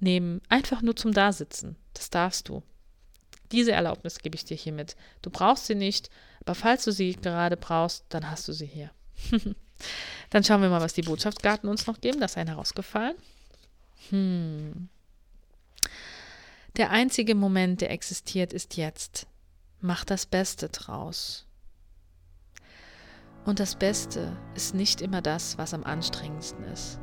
nehmen, 0.00 0.40
einfach 0.48 0.82
nur 0.82 0.96
zum 0.96 1.12
Dasitzen. 1.12 1.76
Das 1.94 2.10
darfst 2.10 2.48
du. 2.48 2.62
Diese 3.52 3.72
Erlaubnis 3.72 4.18
gebe 4.18 4.34
ich 4.34 4.44
dir 4.44 4.56
hiermit. 4.56 4.96
Du 5.20 5.30
brauchst 5.30 5.66
sie 5.66 5.74
nicht, 5.74 6.10
aber 6.40 6.54
falls 6.54 6.84
du 6.84 6.92
sie 6.92 7.14
gerade 7.14 7.56
brauchst, 7.56 8.04
dann 8.08 8.30
hast 8.30 8.48
du 8.48 8.52
sie 8.52 8.66
hier. 8.66 8.90
dann 10.30 10.42
schauen 10.42 10.62
wir 10.62 10.70
mal, 10.70 10.80
was 10.80 10.94
die 10.94 11.02
Botschaftsgarten 11.02 11.68
uns 11.68 11.86
noch 11.86 12.00
geben. 12.00 12.18
Das 12.18 12.32
ist 12.32 12.38
ein 12.38 12.48
herausgefallen. 12.48 13.16
Hm. 14.08 14.88
Der 16.76 16.90
einzige 16.90 17.34
Moment, 17.34 17.82
der 17.82 17.90
existiert, 17.90 18.54
ist 18.54 18.78
jetzt. 18.78 19.26
Mach 19.80 20.06
das 20.06 20.24
Beste 20.24 20.70
draus. 20.70 21.46
Und 23.44 23.60
das 23.60 23.74
Beste 23.74 24.34
ist 24.54 24.74
nicht 24.74 25.02
immer 25.02 25.20
das, 25.20 25.58
was 25.58 25.74
am 25.74 25.84
anstrengendsten 25.84 26.64
ist. 26.64 26.98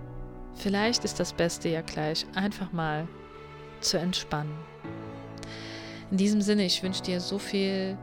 Vielleicht 0.56 1.06
ist 1.06 1.20
das 1.20 1.34
Beste 1.34 1.70
ja 1.70 1.82
gleich 1.82 2.26
einfach 2.34 2.72
mal 2.72 3.08
zu 3.82 4.00
entspannen. 4.00 4.58
In 6.10 6.18
diesem 6.18 6.42
Sinne, 6.42 6.66
ich 6.66 6.82
wünsche 6.82 7.04
dir 7.04 7.22
so 7.22 7.38
viel 7.38 7.96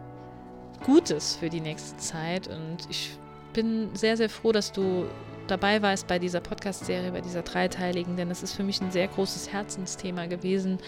Gutes 0.85 1.35
für 1.35 1.51
die 1.51 1.61
nächste 1.61 1.97
Zeit 1.97 2.47
und 2.47 2.79
ich 2.89 3.19
bin 3.53 3.93
sehr, 3.97 4.17
sehr 4.17 4.29
froh, 4.29 4.53
dass 4.53 4.71
du 4.71 5.07
dabei 5.49 5.83
warst 5.83 6.07
bei 6.07 6.21
dieser 6.21 6.41
Podcast-Serie, 6.41 7.11
bei 7.11 7.23
dieser 7.23 7.43
dreiteiligen, 7.43 8.17
denn 8.17 8.31
es 8.31 8.45
ist 8.45 8.53
für 8.53 8.63
mich 8.63 8.81
ein 8.81 8.93
sehr 8.93 9.09
großes 9.09 9.53
Herzensthema 9.53 10.27
gewesen 10.27 10.79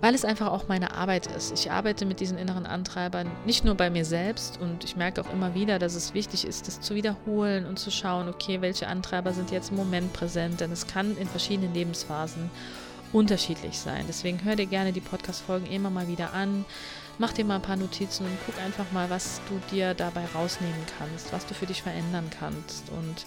weil 0.00 0.14
es 0.14 0.24
einfach 0.24 0.48
auch 0.48 0.68
meine 0.68 0.94
Arbeit 0.94 1.26
ist. 1.26 1.52
Ich 1.52 1.70
arbeite 1.70 2.06
mit 2.06 2.20
diesen 2.20 2.38
inneren 2.38 2.66
Antreibern 2.66 3.30
nicht 3.44 3.64
nur 3.64 3.74
bei 3.74 3.90
mir 3.90 4.04
selbst 4.04 4.58
und 4.60 4.84
ich 4.84 4.96
merke 4.96 5.20
auch 5.20 5.32
immer 5.32 5.54
wieder, 5.54 5.78
dass 5.78 5.94
es 5.94 6.14
wichtig 6.14 6.46
ist, 6.46 6.66
das 6.66 6.80
zu 6.80 6.94
wiederholen 6.94 7.66
und 7.66 7.78
zu 7.78 7.90
schauen, 7.90 8.28
okay, 8.28 8.60
welche 8.60 8.88
Antreiber 8.88 9.32
sind 9.32 9.50
jetzt 9.50 9.70
im 9.70 9.76
Moment 9.76 10.12
präsent, 10.12 10.60
denn 10.60 10.72
es 10.72 10.86
kann 10.86 11.16
in 11.18 11.28
verschiedenen 11.28 11.74
Lebensphasen 11.74 12.50
unterschiedlich 13.12 13.78
sein. 13.78 14.04
Deswegen 14.08 14.42
hör 14.44 14.56
dir 14.56 14.66
gerne 14.66 14.92
die 14.92 15.00
Podcast-Folgen 15.00 15.66
immer 15.66 15.90
mal 15.90 16.08
wieder 16.08 16.32
an, 16.32 16.64
mach 17.18 17.32
dir 17.32 17.44
mal 17.44 17.56
ein 17.56 17.62
paar 17.62 17.76
Notizen 17.76 18.24
und 18.24 18.38
guck 18.46 18.58
einfach 18.62 18.90
mal, 18.92 19.10
was 19.10 19.40
du 19.48 19.60
dir 19.74 19.94
dabei 19.94 20.24
rausnehmen 20.34 20.86
kannst, 20.98 21.32
was 21.32 21.44
du 21.44 21.54
für 21.54 21.66
dich 21.66 21.82
verändern 21.82 22.30
kannst 22.38 22.88
und 22.90 23.26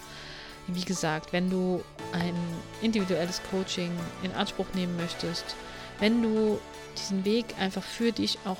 wie 0.66 0.84
gesagt, 0.84 1.32
wenn 1.32 1.50
du 1.50 1.82
ein 2.12 2.34
individuelles 2.80 3.42
Coaching 3.50 3.90
in 4.22 4.32
Anspruch 4.32 4.66
nehmen 4.74 4.96
möchtest, 4.96 5.44
wenn 6.04 6.20
du 6.20 6.60
diesen 6.98 7.24
Weg 7.24 7.46
einfach 7.58 7.82
für 7.82 8.12
dich 8.12 8.38
auch 8.44 8.58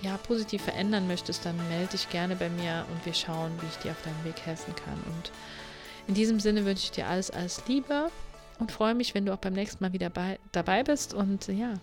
ja, 0.00 0.16
positiv 0.16 0.62
verändern 0.62 1.06
möchtest, 1.06 1.44
dann 1.44 1.56
melde 1.68 1.88
dich 1.88 2.08
gerne 2.08 2.36
bei 2.36 2.48
mir 2.48 2.86
und 2.90 3.04
wir 3.04 3.12
schauen, 3.12 3.52
wie 3.60 3.66
ich 3.66 3.76
dir 3.76 3.90
auf 3.90 4.02
deinem 4.02 4.24
Weg 4.24 4.40
helfen 4.46 4.74
kann. 4.74 4.94
Und 4.94 5.30
in 6.08 6.14
diesem 6.14 6.40
Sinne 6.40 6.64
wünsche 6.64 6.84
ich 6.84 6.90
dir 6.90 7.06
alles, 7.06 7.30
alles 7.30 7.60
Liebe 7.68 8.10
und 8.60 8.72
freue 8.72 8.94
mich, 8.94 9.14
wenn 9.14 9.26
du 9.26 9.34
auch 9.34 9.38
beim 9.38 9.52
nächsten 9.52 9.84
Mal 9.84 9.92
wieder 9.92 10.08
bei, 10.08 10.38
dabei 10.52 10.82
bist. 10.82 11.12
Und 11.12 11.48
ja, 11.48 11.74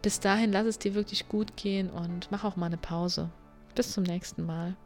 bis 0.00 0.20
dahin 0.20 0.52
lass 0.52 0.66
es 0.66 0.78
dir 0.78 0.94
wirklich 0.94 1.28
gut 1.28 1.56
gehen 1.56 1.90
und 1.90 2.28
mach 2.30 2.44
auch 2.44 2.54
mal 2.54 2.66
eine 2.66 2.76
Pause. 2.76 3.30
Bis 3.74 3.90
zum 3.90 4.04
nächsten 4.04 4.46
Mal. 4.46 4.76